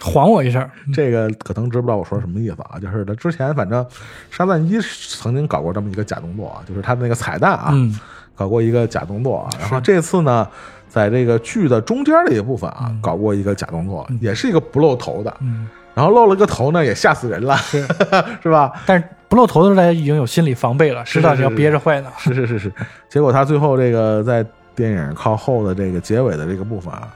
[0.00, 2.78] 还我一下，这个可能知不知道我说什么意思啊？
[2.80, 3.84] 就是他之前反正
[4.30, 7.98] 沙赞一曾经搞过这么一个假动作啊，就是他的那个彩蛋啊，嗯。
[8.36, 10.44] 搞过一个假动作啊，然后这次呢，
[10.88, 17.86] 在这个剧的中间的一部分啊，搞过一个假动作，也是一个不露头的，嗯，然后露了个头呢，也吓死人了，是，
[18.42, 18.72] 是吧？
[18.86, 22.10] 但是不露头的时候，大家已经有心理防备了，知道你要憋着坏呢。
[22.18, 22.72] 是是是是，
[23.08, 27.08] 结果他最后这个在电影靠后的这个结尾的这个部分啊，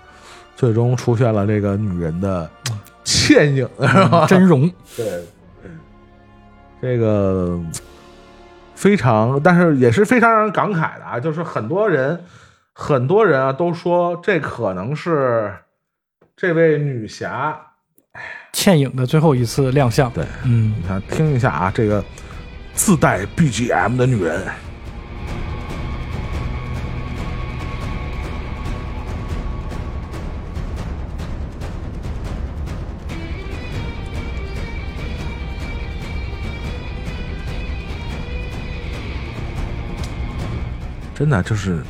[0.59, 2.51] 最终出现了这个女人的
[3.05, 4.27] 倩影，是吧？
[4.27, 5.25] 真容，对，
[6.83, 7.57] 这个
[8.75, 12.25] 非常，但是也是非常让人感慨的啊，就是很多人，
[12.73, 15.55] 很多人啊都说这可能是
[16.37, 17.57] 这位女侠，
[18.53, 20.11] 倩影的最后一次亮相。
[20.11, 22.05] 对，嗯你看听一下啊，这个
[22.75, 24.43] 自带 BGM 的女人。
[41.19, 41.81] 真的就是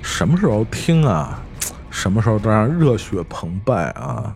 [0.00, 1.38] 什么时候听啊，
[1.90, 4.34] 什么时候都让热血澎湃啊！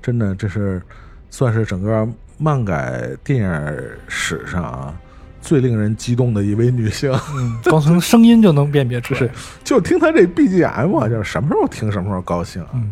[0.00, 0.80] 真的，这是
[1.28, 2.06] 算是整个
[2.38, 4.94] 漫改电影史上啊
[5.40, 7.12] 最令人激动的一位女性。
[7.34, 9.28] 嗯，光从声音就能辨别出来。
[9.64, 12.70] 就听她这 BGM 啊，就是什么时候听什么时候高兴啊！
[12.74, 12.90] 嗯，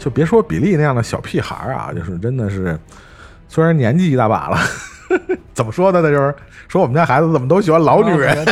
[0.00, 2.76] 就别说比利那样的小屁孩儿啊，就是真的是，
[3.46, 4.58] 虽然年纪一大把了，
[5.54, 6.00] 怎么说呢？
[6.02, 6.34] 那就是
[6.68, 8.44] 说我们家孩子怎么都喜欢老女人。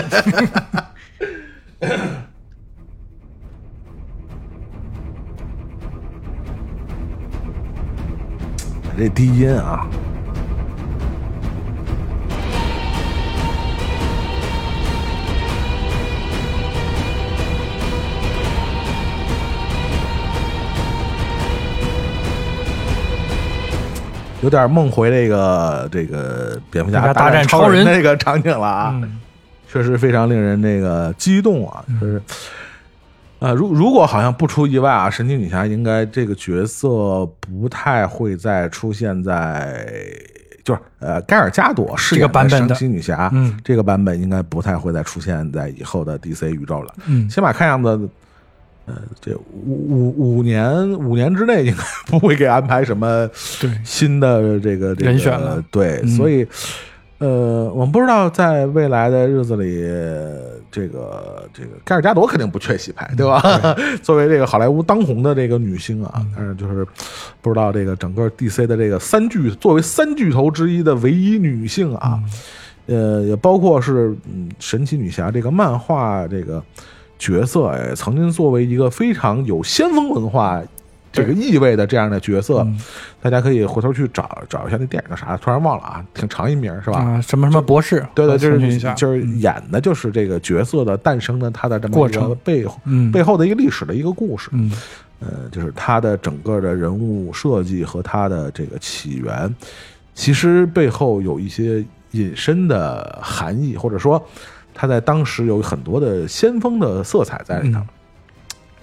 [8.97, 9.87] 这低音啊，
[24.43, 28.91] 有点梦回这个这个蝙蝠侠大战超超人那个场景了啊。
[29.03, 29.19] 嗯
[29.73, 31.83] 确实非常令人那个激动啊！
[31.99, 32.21] 就是，
[33.39, 39.83] 呃，如如果好像不出意外啊，神奇女侠应该这个角色不太会再出现在，
[40.63, 46.95] 就是呃，盖尔加朵饰这演神个版本的奇女侠，嗯这个版本应该不太会再出现在以后的 DC 宇宙了。
[47.07, 47.99] 嗯起码看样子，
[48.87, 53.29] 呃，这五五五年五年之内应该 不会给安排什么
[53.61, 56.47] 对新的这个这个人选了对，嗯所以
[57.19, 59.81] 呃，我们不知道在未来的日子里，
[60.73, 63.41] 这个这个盖尔加朵肯定不缺戏拍，对吧？
[64.03, 66.85] 作为这个好莱坞当红的这个女星啊，但是就是
[67.41, 72.21] 不知道这个整个 DC 的这个三巨作为三巨头之一的唯一女性啊，
[72.87, 76.61] 呃，也包括是嗯神奇女侠这个漫画这个
[77.23, 80.61] 角色，哎，曾经作为一个非常有先锋文化
[81.13, 82.77] 这个意味的这样的角色，嗯。
[83.21, 86.99] 大家可以回头去找找一下那电影叫啥，突然忘了啊，挺长一名是吧？
[86.99, 92.37] 啊，什么什么博士，对对，就是就是演的就是这个角色的诞生的他的这么一个过程。
[92.43, 92.67] 背
[93.13, 94.51] 背后的一个历史的一个故事。
[94.53, 94.73] 嗯。
[95.21, 99.55] 呃，就是他的整个的人物设计和他的这个起源，
[100.17, 104.21] 其实背后有一些隐身的含义，或者说
[104.75, 107.81] 他在当时有很多的先锋的色彩在里头。
[107.81, 107.89] 嗯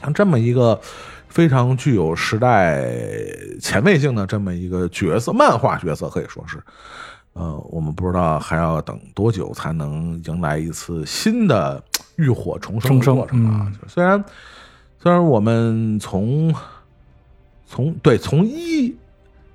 [0.02, 0.80] 像这么一个
[1.28, 2.90] 非常具有时代
[3.60, 6.58] 前卫性的这么一个角色，漫画角色可以说是，
[7.34, 11.84] 呃，我们不知道还要等多久才能迎来一次新的
[12.16, 13.68] 浴火重生的过程啊！
[13.68, 14.24] 嗯虽然
[14.98, 16.56] 虽然我们从
[17.66, 18.96] 从对从一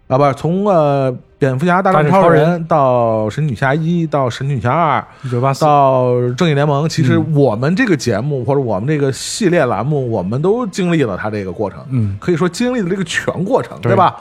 [0.08, 1.10] 啊不是从呃
[1.44, 14.16] 蝙蝠侠大战超超人人到神女侠一到神女侠二一九八四，到正义联盟，其实嗯我们这个节目或者我们这个系列栏目，我们都经历了它这个过程，嗯可以说经历了这个全过程，对对吧？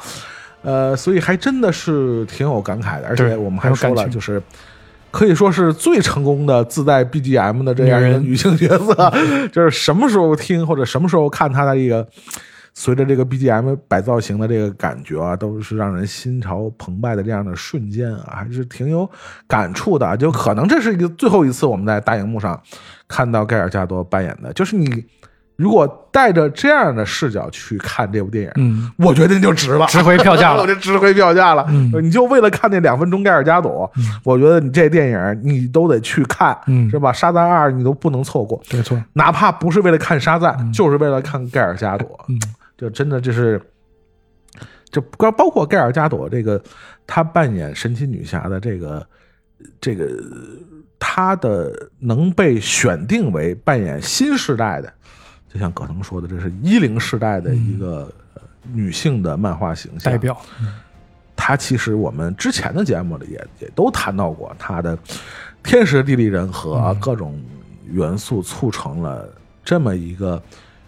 [0.64, 4.42] 呃，所以还真的是挺有感慨的，而且我们还说了，就是
[5.12, 9.14] 可以说是最成功的自带 BGM 的这样一个女人女性角色，
[9.52, 12.06] 就是什么时候听或者什么时候看她的一个。
[12.74, 19.10] 随着这个 BGM 摆造型的这个感觉啊，都是让人心潮澎湃的这样的瞬间啊，还是挺有
[19.48, 20.16] 感触的啊。
[20.16, 22.60] 就可能这是一个最后一次我们在大荧幕上
[23.08, 25.06] 看到盖尔加朵扮演的，就是你
[25.56, 31.64] 如果带着这样的视角去看这部电影，嗯，我觉得你就值了，值回票价了我就值回票价了。
[31.70, 33.90] 嗯你就为了看那两分钟盖尔加朵，
[34.24, 37.14] 我觉得你这电影你都得去看，嗯是吧？
[37.14, 42.40] 沙赞二你都不能错过，没错，哪怕不是为了看沙赞，就是为了看盖尔加朵，嗯
[42.78, 43.62] 就真的就是，
[44.90, 46.62] 就包包括盖尔加朵这个，
[47.06, 49.08] 她扮演神奇女侠的这个
[49.80, 50.06] 这个，
[51.00, 54.92] 她的能被选定为扮演新时代的，
[55.48, 60.36] 就像葛腾说的，这是一零时代的一个呃女性的漫画形象代表，
[61.36, 64.98] 他其实我们之前的节目里也也都谈到过她的
[65.64, 67.40] 天时地利人和啊各种
[67.88, 69.28] 元素促成了
[69.64, 70.42] 这么一个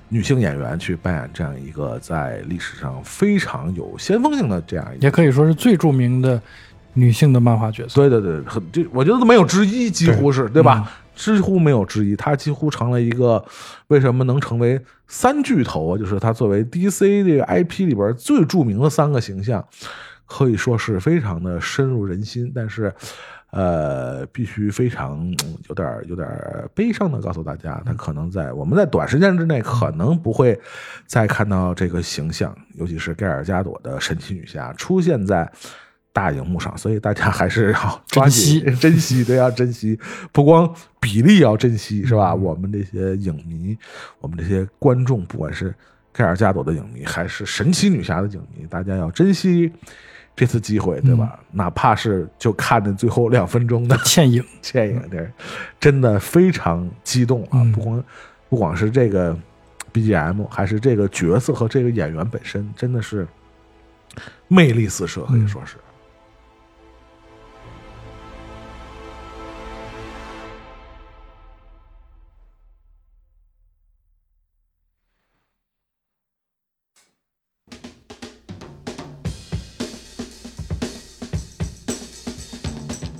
[0.09, 5.03] 女性演员去扮演这样一个在历史上非常有先锋性的这样一个。
[5.03, 6.41] 也可以说是最著名的
[6.93, 7.95] 女性的漫画角色。
[7.95, 10.91] 对对对，很这我觉得都没有之一，几乎是对吧？
[11.15, 13.43] 几乎没有之一，她几乎成了一个
[13.87, 15.97] 为什么能成为三巨头啊？
[15.97, 19.65] 就是她作为 DC 这个 IP 里边最著名的三个形象，
[20.25, 22.51] 可以说是非常的深入人心。
[22.53, 22.93] 但是，
[23.55, 26.29] 呃，必须非常嗯有点有点
[26.75, 30.59] 悲伤的告诉大家，他可能在我们在短时间之内可能不会
[31.07, 35.51] 再看到这个形象，尤其是盖尔加朵的神奇女侠出现在。
[36.15, 39.99] 大荧幕上，所以大家还是要抓紧珍珍惜，对，要珍惜，
[40.31, 42.33] 不光比例要珍惜，是吧？
[42.33, 43.77] 我们这些影迷，
[44.21, 45.75] 我们这些观众，不管是
[46.13, 49.69] 盖尔加朵的影迷，还是神奇女侠的影迷，大家要珍惜
[50.35, 51.39] 这次机会，对吧？
[51.51, 55.31] 哪怕是就看那最后两分钟的 倩影，倩影，这
[55.79, 57.61] 真的非常激动啊！
[57.61, 58.03] 嗯不光
[58.49, 59.37] 不光是这个
[59.93, 63.25] BGM，还是这个角色和这个演员本身，真的是
[64.47, 65.77] 魅力四射，可以说是。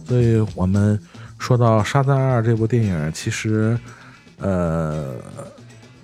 [0.08, 1.00] 所以我们
[1.40, 3.78] 说到《沙赞二》这部电影，其实，
[4.40, 5.14] 呃，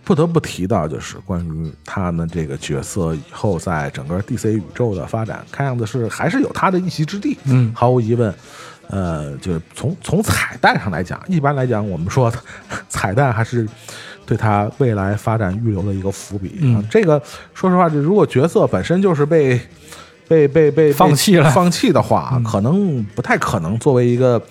[0.04, 7.38] 不得不提到就是关于他们这个角色以后在整个 DC 宇宙的发展，看样子是还是有他的一席之地。
[7.46, 8.34] 嗯毫无疑问，
[8.88, 12.32] 呃，就是从从彩蛋上来讲，一般来讲，我们说
[12.90, 13.68] 彩蛋还是
[14.26, 16.58] 对他未来发展预留的一个伏笔。
[16.60, 17.22] 嗯啊这个
[17.54, 19.60] 说实话，就如果角色本身就是被
[20.32, 24.42] 被被被放弃了放弃的话，嗯可能不太可能作为一个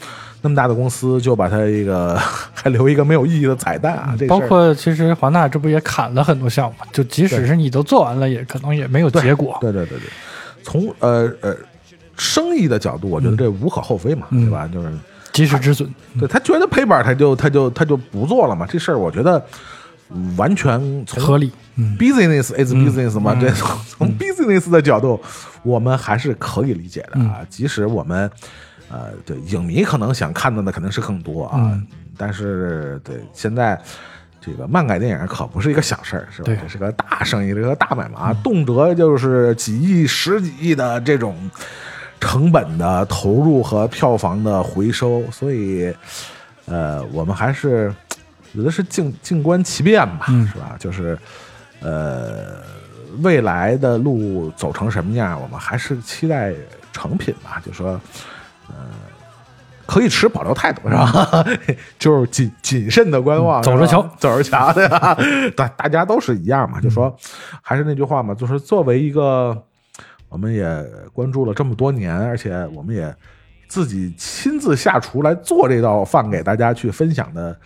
[0.43, 2.21] 那么大的公司就把它一个
[2.53, 4.15] 还留一个没有意义的彩蛋啊。
[4.19, 9.57] 这包括其实华纳这不也砍了很多项目，就即使是你都做完了，也可能也没有结果。
[9.63, 10.09] 对对对对，
[10.63, 11.57] 从呃呃
[12.19, 14.69] 生意的角度，我觉得这无可厚非嘛，嗯对吧？
[14.71, 14.93] 就是
[15.33, 15.89] 及时止损，
[16.19, 18.67] 对他觉得赔本，他就他就他就不做了嘛。
[18.69, 19.43] 这事儿我觉得嗯
[20.37, 21.53] 完全从合理。
[21.77, 25.21] 嗯 business is business 嘛，嗯这从从 business 的角度，
[25.63, 27.41] 我们还是可以理解的嗯啊。
[27.49, 28.31] 即使我们
[28.91, 33.81] 呃，对影迷可能想看到的肯定是更多啊，嗯但是对现在。
[34.43, 36.51] 这个漫改电影可不是一个小事儿，是吧？
[36.63, 41.37] 这是个大生意，这个大买卖，动辄就是几亿、十几亿的这种
[42.19, 45.95] 成本的投入和票房的回收，所以，
[46.65, 47.95] 呃，我们还是
[48.53, 50.77] 有的是静静观其变吧，嗯是吧？
[50.79, 51.17] 就是，
[51.81, 52.63] 呃，
[53.23, 56.53] 未来的路走成什么样，我们还是期待
[56.93, 57.63] 成品吧。
[57.65, 58.01] 就说，
[58.69, 58.75] 呃，
[59.87, 61.45] 可以持保留态度是吧？
[61.99, 65.17] 就是谨谨慎的观望，嗯走着瞧走着瞧，对吧？
[65.57, 66.81] 大大家都是一样嘛。
[66.81, 67.17] 就说，
[67.63, 69.57] 还是那句话嘛，就是作为一个，
[70.29, 70.65] 我们也
[71.13, 73.15] 关注了这么多年，而且我们也
[73.69, 77.57] 自己亲自下厨来做这道饭给大家去分享的，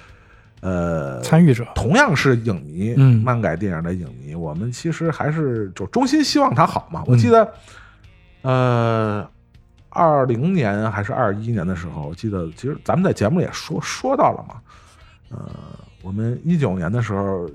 [0.65, 7.05] 呃，参与者，同样是影迷，嗯漫改电影的影迷，我们其实还是就衷心希望他好嘛。
[7.07, 7.53] 我记得，
[8.41, 9.29] 呃，
[9.91, 14.55] 二零年还是二一年的时候，我记得其实咱们在节目里也说说到了嘛。
[15.29, 15.51] 呃，
[16.01, 17.47] 我们一九年的时候，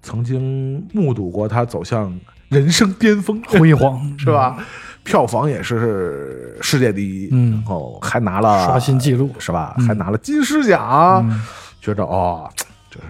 [0.00, 2.18] 曾经目睹过他走向
[2.48, 4.56] 人生巅峰，辉煌是吧？
[5.04, 9.74] 票房也是世界第一，嗯然后还拿了刷新纪录是吧？
[9.78, 11.42] 嗯还拿了金狮奖，嗯
[11.80, 12.48] 觉着哦，
[12.90, 13.06] 就是，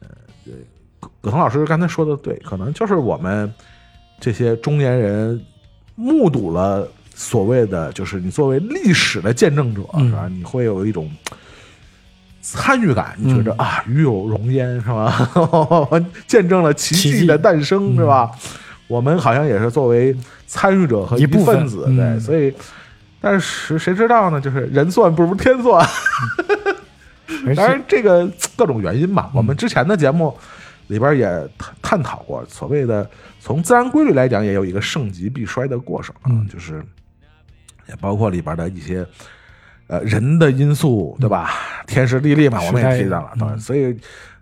[0.00, 0.08] 呃，
[0.44, 0.54] 对，
[1.00, 3.52] 葛葛腾老师刚才说的对，可能就是我们
[4.20, 5.40] 这些中年人
[5.94, 10.28] 目睹了所谓的，就是你作为历史的见证者，嗯是吧？
[10.28, 11.10] 你会有一种
[12.40, 15.28] 参与感，你觉着、嗯啊，与有荣焉，是吧？
[16.26, 18.30] 见证了奇奇迹迹的诞生，嗯是吧？
[18.88, 20.16] 我们好像也是作为
[20.46, 22.54] 参与者和一部分分子，嗯对，所以。
[23.18, 24.40] 但是谁知道呢？
[24.40, 25.80] 就是人算不如天算，
[26.64, 26.65] 而
[27.54, 30.36] 当然，这个各种原因吧，我们之前的节目
[30.88, 31.26] 里边也
[31.58, 33.08] 探探讨过，所谓的
[33.40, 36.84] 从自然规律来讲，也有一个盛极必衰的过程啊，嗯就是
[37.88, 39.06] 也包括里边的一些
[39.86, 41.50] 呃人的因素，对吧？
[41.86, 43.96] 天时地利嘛，我们也提到了，所以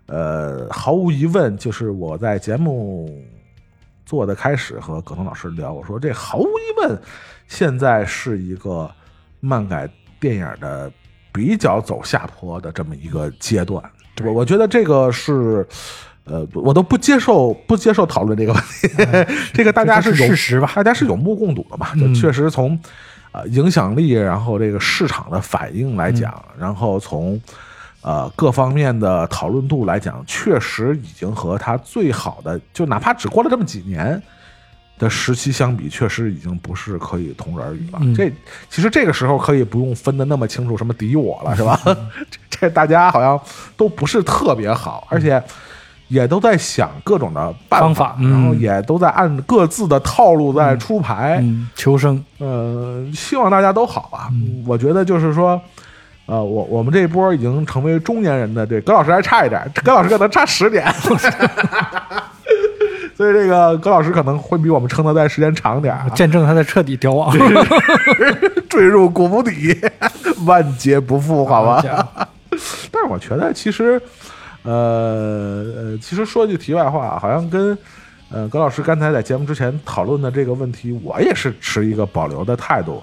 [0.07, 3.23] 呃，毫无疑问，就是我在节目
[4.05, 6.99] 做的开始和葛腾老师聊，我说这毫无疑问，
[7.47, 8.89] 现在是一个
[9.39, 9.89] 漫改
[10.19, 10.91] 电影的
[11.35, 13.83] 比较走下坡的这么一个阶段。
[14.23, 15.67] 我我觉得这个是，
[16.23, 18.87] 呃，我都不接受不接受讨论这个问题，
[19.53, 22.79] 这个大家是有是事实吧大家是有目共睹的嘛，就嗯确实从
[23.33, 27.39] 呃影响力，然后这个市场的反应来讲，嗯然后从
[28.01, 34.21] 呃各方面的讨论度来讲，确实已经和他最好的，就哪怕只过了这么几年。
[34.97, 37.99] 的时期相比，确实已经不是可以同日而语了。
[38.01, 38.31] 嗯这
[38.69, 41.79] 其实这个时候可以不用分的那么清楚，什么敌我了，是吧？
[42.29, 43.39] 这这大家好像
[43.75, 45.41] 都不是特别好，而且
[46.07, 51.39] 也都在想各种的办方法嗯然后也都在按各自的套路在出牌。
[51.41, 54.29] 嗯，求生，呃，希望大家都好吧。
[54.31, 55.59] 嗯我觉得就是说，
[56.27, 60.85] 呃，我我们这一波已经成为中年人的，对，葛老师还差一点，葛老师可能差十点，
[63.15, 67.33] 所以这个葛老师可能会比我们撑的再时间长点儿啊，见证他的彻底凋亡，
[68.69, 69.79] 坠入谷底，
[70.45, 71.81] 万劫不复，好吧？
[72.91, 74.01] 但是我觉得其实，
[74.63, 77.77] 呃呃，其实说句题外话，好像跟
[78.29, 83.01] 呃葛老师刚才在节目之前讨论的这个问题，我也是持一个保留的态度。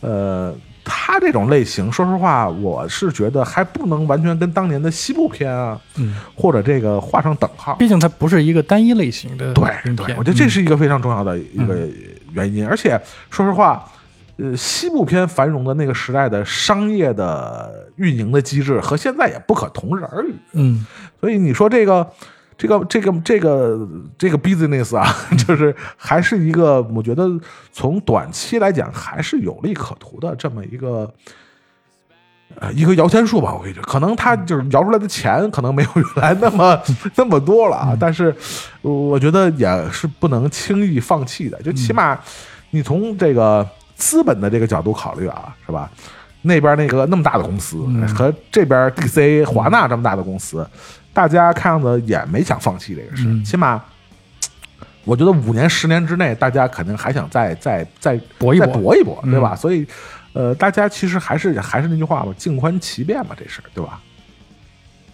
[0.00, 0.54] 呃，
[0.88, 7.74] 他这种类型，说实话，我是觉得还不能完全跟当年的西部片啊，嗯，或者这个画上等号。
[7.74, 9.64] 毕竟它不是一个单一类型的对
[10.16, 11.86] 我觉得这是一个非常重要的一个
[12.32, 12.66] 原因。
[12.66, 13.00] 而且
[13.30, 13.84] 说实话，
[14.38, 20.34] 呃，西部片繁荣的那个时代的商业的运营的机制和现在也不可同日而语。
[20.54, 20.84] 嗯
[21.20, 22.10] 所以你说这个。
[22.58, 25.06] 这个这个这个这个 business 啊，
[25.46, 27.26] 就是还是一个，我觉得
[27.72, 31.08] 从短期来讲还是有利可图的这么一个，
[32.58, 33.54] 呃，一个摇钱树吧。
[33.54, 36.76] 我跟你说，可能它就是摇出来的钱可能没有原来那么
[37.14, 38.34] 那么多了啊，但是
[38.82, 41.62] 我觉得也是不能轻易放弃的。
[41.62, 42.18] 就起码
[42.70, 43.64] 你从这个
[43.94, 45.88] 资本的这个角度考虑啊，是吧？
[46.42, 50.66] 那边那个那么大的公司嗯和这边 DC 华纳这么大的公司，
[51.18, 53.82] 大家看样子也没想放弃这个事，嗯起码。
[55.04, 59.52] 我觉得五年、十年之内，大家肯定还想再、再、再再搏一搏搏一搏，对吧？
[59.54, 59.84] 嗯所以，
[60.32, 64.00] 呃，大家其实还是还是那句话吧，静观其变吧，这事儿，对吧？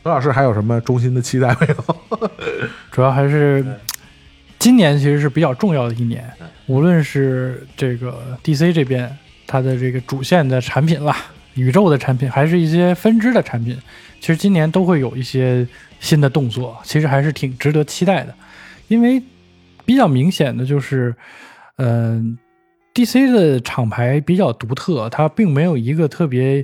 [0.03, 2.31] 何老师还有什么衷心的期待没有？
[2.93, 3.65] 主要还是
[4.59, 6.31] 今年其实是比较重要的一年，
[6.67, 9.11] 无论是这个 DC 这边
[9.47, 11.17] 它的这个主线的产品啦，
[11.55, 13.81] 宇宙的产品，还是一些分支的产品，
[14.21, 15.67] 其实今年都会有一些
[16.05, 18.35] 新的动作，其实还是挺值得期待的，
[18.89, 19.23] 因为
[19.87, 21.15] 比较明显的就是，
[21.79, 22.37] 嗯、
[22.93, 26.63] DC 的厂牌比较独特，它并没有一个特别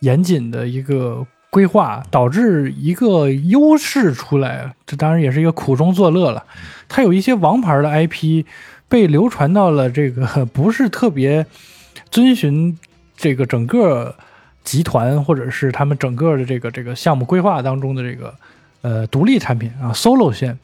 [0.00, 6.44] 严谨的一个规划，导致一个优势出来，这当然也是一个苦中作乐了。
[6.88, 8.44] 它有一些王牌的 IP
[8.88, 11.46] 被流传到了这个 不是特别
[12.10, 12.76] 遵循
[13.16, 14.16] 这个整个
[14.64, 18.34] 集团或者是他们整个的这个这个项目规划当中的这个
[18.82, 20.58] 呃独立产品啊 solo 线。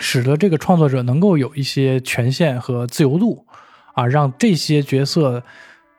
[0.00, 3.44] 使得这个创作者能够有一些权限和自由度
[3.94, 5.42] 啊，让这些角色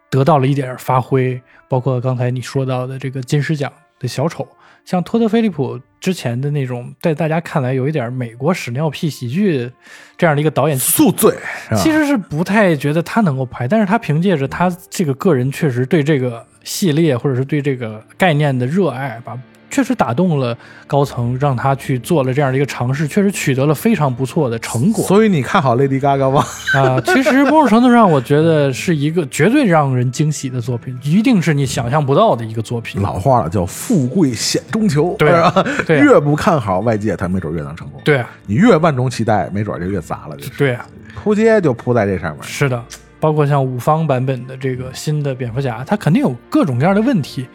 [0.09, 1.41] 得到了一点发挥。
[1.67, 4.47] 包括刚才你说到的这个金狮奖的小丑，
[4.85, 9.69] 像托德·菲利普之前的那种，在大家看来有一点美国屎尿屁喜剧
[10.17, 11.35] 这样的一个导演，宿醉？
[11.75, 19.37] 其实是不太觉得他能够拍，但是他凭借着他这个个人确实对这个系列或者是对这个概念的热爱吧，
[19.69, 25.05] 确实打动了高层，让他去做了这样的一个尝试，确实取得了非常不错的成果。
[25.05, 26.43] 所以你看好 Lady Gaga 吗？
[26.73, 33.01] 啊，其实某种程度上，我觉得是一个绝对让人惊喜的作品，一定是你想象不到的一个作品。
[33.01, 35.51] 老话了，叫富贵险中求，对啊？
[35.85, 38.01] 对啊越不看好外界，他没准越能成功。
[38.03, 40.35] 对啊，你越万众期待，没准就越砸了。
[40.35, 40.85] 就是对啊，
[41.15, 42.43] 扑街就扑在这上面。
[42.43, 42.83] 是的，
[43.19, 47.47] 包括像五方版本的这个新的蝙蝠侠，它肯定有各种各样的问题，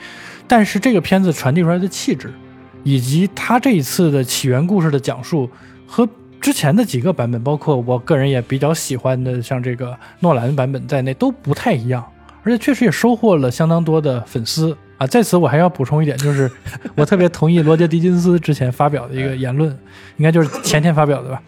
[0.46, 2.32] 但是这个片子传递出来的气质，
[2.82, 5.48] 以及它这一次的起源故事的讲述
[5.86, 6.08] 和
[6.40, 12.04] 之前的几个版本，包括我个人也比较喜欢的，像这个诺兰版本在内，都不太一样，
[12.42, 15.06] 而且确实也收获了相当多的粉丝啊。
[15.06, 16.50] 在此我还要补充一点，就是
[16.94, 19.70] 我特别同意罗杰·狄金斯之前发表的一个言论，
[20.18, 21.40] 应该就是前天发表的吧。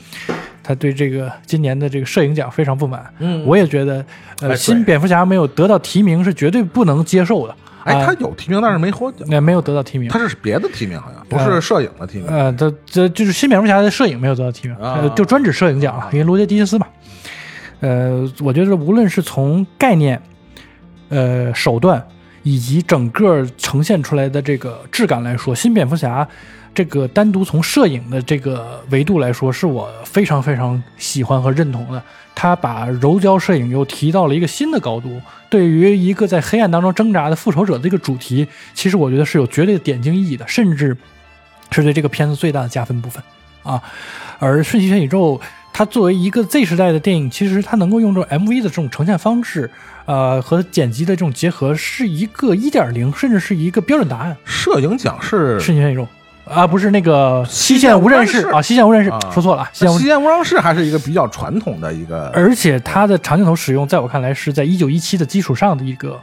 [0.62, 4.04] 他对这个今年的这个摄影奖非常不满，嗯我也觉得，
[4.40, 7.54] 呃，新蝙蝠侠没有得到提名是绝对不能接受的。
[7.86, 9.26] 哎，啊他有提名，但是没获奖。
[9.30, 12.26] 那、没有得到提名，他是别的提名，好像不是摄影的提名。
[12.26, 14.76] 呃，这这就是新蝙蝠侠的摄影没有得到提名，
[15.14, 16.86] 就专指摄影奖了，因为罗杰·狄金斯嘛。
[17.80, 20.20] 呃，我觉得无论是从概念、
[21.10, 22.04] 呃手段
[22.42, 26.26] 以及整个呈现出来的这个质感来说，新蝙蝠侠
[26.74, 32.02] 这个单独从摄影的这个维度来说，是我非常非常喜欢和认同的。
[32.36, 40.94] 他把柔焦摄影又提到了一个新的高度，对于一个在黑暗当中挣扎的复仇者这个主题，其实我觉得是有绝对的点睛意义的，甚至
[41.72, 43.20] 是对这个片子最大的加分部分
[43.62, 43.82] 啊。
[44.38, 45.38] 而《瞬息全宇宙》
[45.72, 49.70] 它作为一个 Z 时代的电影，其实它能够用这种 MV 的这种呈现方式，
[50.04, 54.36] 呃，和剪辑的这种结合，是一个1.0，甚至是一个标准答案。
[54.44, 56.02] 摄影奖是《瞬息全宇宙》
[56.48, 66.20] 啊，不是那个西西线无战事啊，西线无战事啊说错了，西线无西线无双室还是一个比较传统的一个，而且它的长镜头使用，在我看来是在一九一七的基础上的一个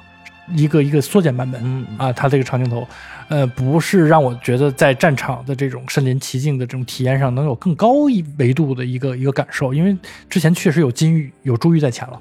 [0.56, 1.62] 一个一个缩减版本。
[1.64, 2.88] 嗯啊，它这个长镜头，
[3.28, 9.95] 呃，不是让我觉得在战场的这种身临其境的这种体验上能有更高一维度的一个一个感受，因为
[10.30, 12.18] 之前确实有金玉有珠玉在前了。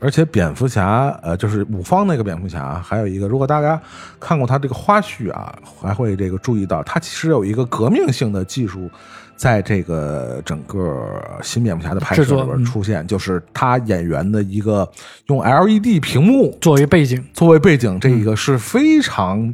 [0.00, 3.80] 而且蝙蝠侠，呃，就是五方那个蝙蝠侠，还有一个，如果大家
[4.20, 8.88] 看过他这个花絮啊，还会这个注意到，他其实有一个革命性的技术，
[9.36, 14.88] 在这个整个新蝙蝠侠的拍摄里边出现，就是他演员的一个
[15.26, 19.52] 用 LED 屏幕作为背景，作为背景，这一个是非常，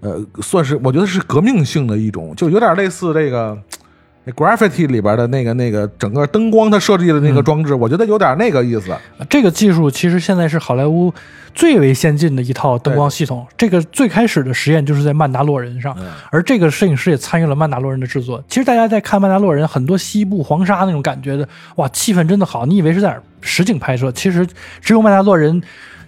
[0.00, 3.56] 呃，算是我觉得是革命性的一种，就有点类似这个。
[4.28, 8.92] 那 Graffiti 里边的那个那个整个灯光，它设计的那个装置，我觉得有点那个意思。
[9.16, 11.12] 呃这个技术其实现在是好莱坞
[11.54, 13.46] 最为先进的一套灯光系统。
[13.56, 15.96] 这个最开始的实验就是在曼达洛人上，
[16.30, 18.42] 而这个摄影师也参与了曼达洛人的制作。
[18.48, 22.66] 其实大家在看曼达洛人，很多西部黄沙那种感觉的，哇，气氛真的好。
[22.66, 24.46] 你以为是在实景拍摄，其实
[24.82, 25.62] 只有曼达洛人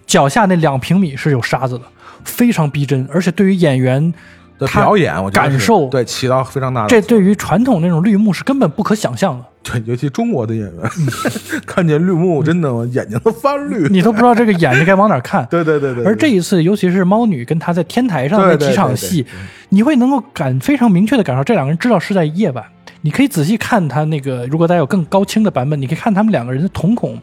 [0.07, 1.85] 脚下那两平米是有沙子的，
[2.25, 4.13] 非常逼真，而且对于演员。
[4.61, 10.91] 的表演，我觉得感受对起到非常大的这对于传统那种绿幕是根本不可想象的， 对，尤其中国的演员，
[11.67, 13.89] 看见绿幕真的我眼睛都发绿。
[13.89, 15.45] 你都不知道这个眼睛该往哪看。
[15.51, 19.27] 对对对对，而这一次，尤其是猫女跟她在天台上的几场戏，
[19.71, 22.65] 你会能够感非常明确的感受，这两个人知道是在夜晚。
[23.03, 27.19] 你可以仔细看他那个，如果大家有更高清的版本，你可以看他们两个人的瞳孔，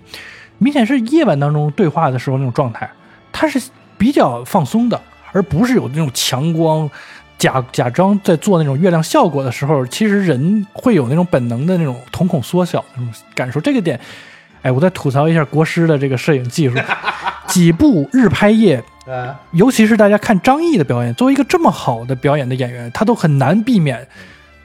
[0.58, 2.90] 明显是夜晚当中对话的时候那种状态，
[3.32, 3.62] 他是
[3.96, 5.00] 比较放松的，
[5.34, 6.90] 而不是有那种强光。
[7.38, 13.60] 假假装在做那种月亮效果的时候，其实人会有那种本能的那种瞳孔缩小那种感受。
[13.62, 14.00] 这个点，
[14.62, 16.76] 哎，我再吐槽一下国师的这个摄影技术，
[17.48, 24.08] 几部日拍业啊，尤其是大家看张译的表演，作为一个这么好的表演的演员，他都很难避免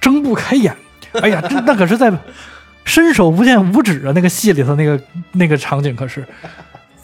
[0.01, 0.75] 睁不开眼。
[1.21, 2.11] 哎呀，这那可是在
[2.85, 4.13] 伸手不见五指啊！
[4.15, 4.99] 那个戏里头那个
[5.33, 6.27] 那个场景，可是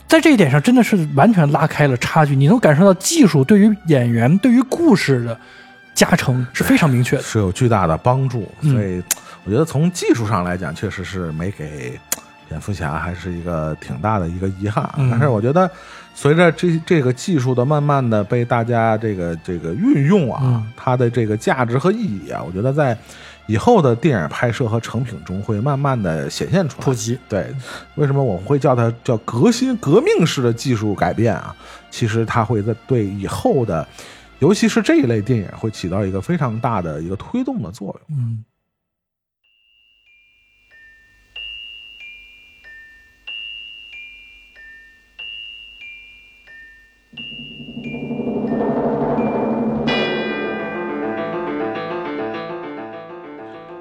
[0.09, 2.35] 在这一点上真的是完全拉开了差距。
[2.35, 5.39] 你能感受到技术对于演员、对于故事的
[5.95, 7.23] 加成是非常明确的。
[7.23, 8.51] 是有巨大的帮助。
[8.63, 9.03] 嗯所以
[9.45, 11.99] 我觉得从技术上来讲，确实是没给
[12.49, 14.91] 蝙蝠侠还是一个挺大的一个遗憾。
[14.97, 15.71] 嗯但是我觉得，
[16.15, 22.97] 随着这这个技术的慢慢的被大家这个这个运用啊，嗯它的这个价值和意义啊，我觉得在
[23.49, 26.85] 以后的电影拍摄和成品中会慢慢的显现出来。
[26.85, 27.53] 普及，对，
[27.97, 31.57] 为什么我们会叫它叫革新、革命式的技术改变啊？
[31.91, 33.89] 其实它会在对以后的，
[34.39, 38.19] 尤其是这一类电影会起到一个非常大的一个推动的作用。
[38.19, 38.45] 嗯，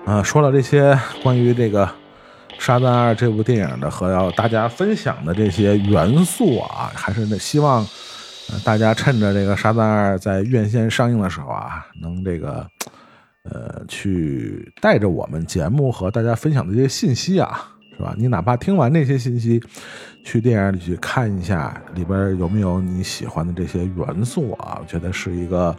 [0.07, 1.85] 呃，说了这些关于这个
[2.57, 7.85] 《沙赞二》这部电影的和要大家分享的这些元素啊，还是那希望、
[8.63, 12.65] 大家趁着这个《沙赞二》在院线上映的时候啊，能这个
[13.43, 18.15] 呃去带着我们节目和大家分享的这些信息啊，是吧？
[18.17, 19.61] 你哪怕听完这些信息，
[20.23, 25.75] 去电影里去看一下里边有没有你喜欢的这些元素啊，我觉得是一个。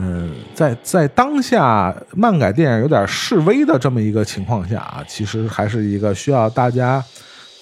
[0.00, 7.02] 嗯，在在当下漫改电影有点示威的这么一个情况下啊，其实还是一个需要大家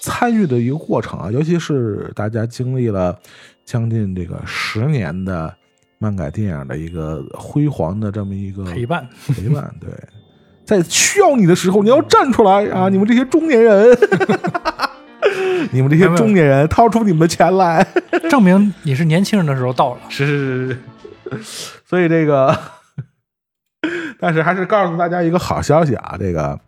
[0.01, 3.17] 参与的一个过程啊，尤其是大家经历了
[3.65, 5.53] 将近这个十年的
[5.97, 9.89] 漫改电影的一个辉煌的这么一个陪伴，陪伴，对，
[10.63, 12.87] 在需要你的时候，你要站出来啊！
[12.87, 13.97] 你们这些中年人，
[15.71, 17.85] 你们这些中年人，掏出你们的钱来。
[18.29, 20.01] 证明你是年轻人的时候到了。
[20.09, 20.79] 是是是是，
[21.85, 22.57] 所以这个，
[24.19, 26.59] 但是还是告诉大家一个好消息啊，这个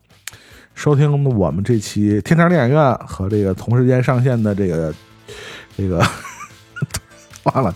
[0.76, 4.94] 收听我们这期天堂电影院和这个同时间上线的这个
[5.77, 6.03] 这个
[7.44, 7.73] 忘了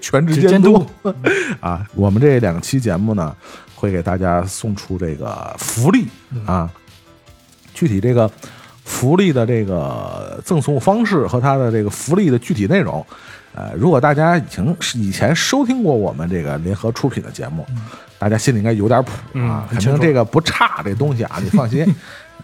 [0.00, 0.84] 全职监督
[1.60, 3.34] 啊，我们这两期节目呢
[3.74, 6.06] 会给大家送出这个福利
[6.46, 6.70] 啊，
[7.74, 8.30] 具体这个。
[8.88, 13.04] 福利的这个赠送方式和它的这个福利的具体内容，
[13.56, 17.64] 呃，如果大家已经是以前收听过我们这个联合出品的节目，
[18.18, 21.82] 大家心里应该有点谱啊，肯定这个不差这东西啊， 你放心，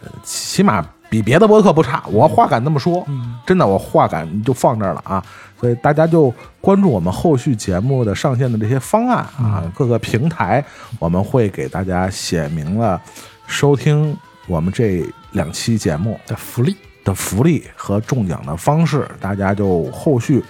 [0.02, 2.02] 呃起码比别的播客不差。
[2.10, 3.06] 我话敢这么说，
[3.46, 5.22] 真的，我话敢就放这儿了啊。
[5.60, 10.64] 所以大家就关注我们后续节目的上线的这些方案啊，各个平台
[10.98, 13.00] 我们会给大家写明了
[13.46, 14.16] 收听
[14.48, 16.74] 我们这两期节目的福利，
[17.04, 20.42] 的福利和中奖的方式，大家就后续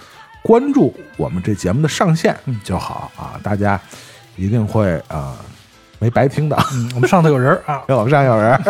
[0.43, 3.39] 关注我们这节目的上线就好啊！
[3.43, 3.81] 大家
[4.37, 5.37] 一定会啊、
[5.99, 8.61] 没白听的，嗯，我们上头有人儿啊， 我们上有人，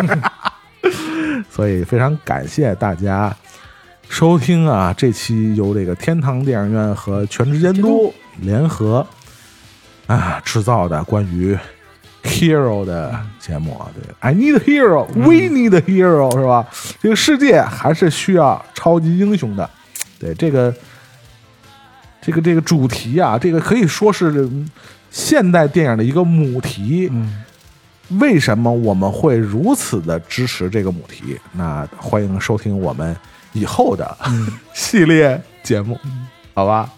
[1.51, 3.35] 所以非常感谢大家
[4.09, 4.95] 收听啊！
[4.97, 9.07] 这期由这个天堂电影院和全职监督联合
[10.07, 11.57] 啊制造的关于
[12.23, 16.67] hero 的节目啊，对，I need a hero，we need a hero 是吧？
[17.01, 19.69] 这个世界还是需要超级英雄的，
[20.19, 20.75] 对这个
[22.23, 24.71] 这个这个主题啊，这个可以说是嗯
[25.11, 27.09] 现代电影的一个母题。
[27.13, 27.45] 嗯，
[28.21, 31.37] 为什么我们会如此的支持这个母题？
[31.53, 33.15] 那欢迎收听我们
[33.53, 34.17] 以后的
[34.73, 35.99] 系列节目，
[36.55, 36.89] 好吧？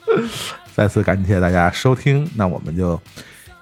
[0.74, 3.00] 再次感谢大家收听，那我们就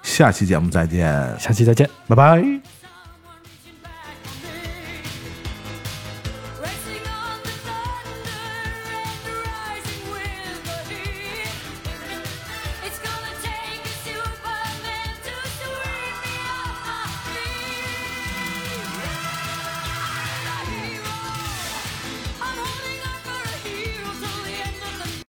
[0.01, 1.09] 下期节目再见，
[1.39, 1.89] 下期再见。
[2.07, 2.82] 拜拜。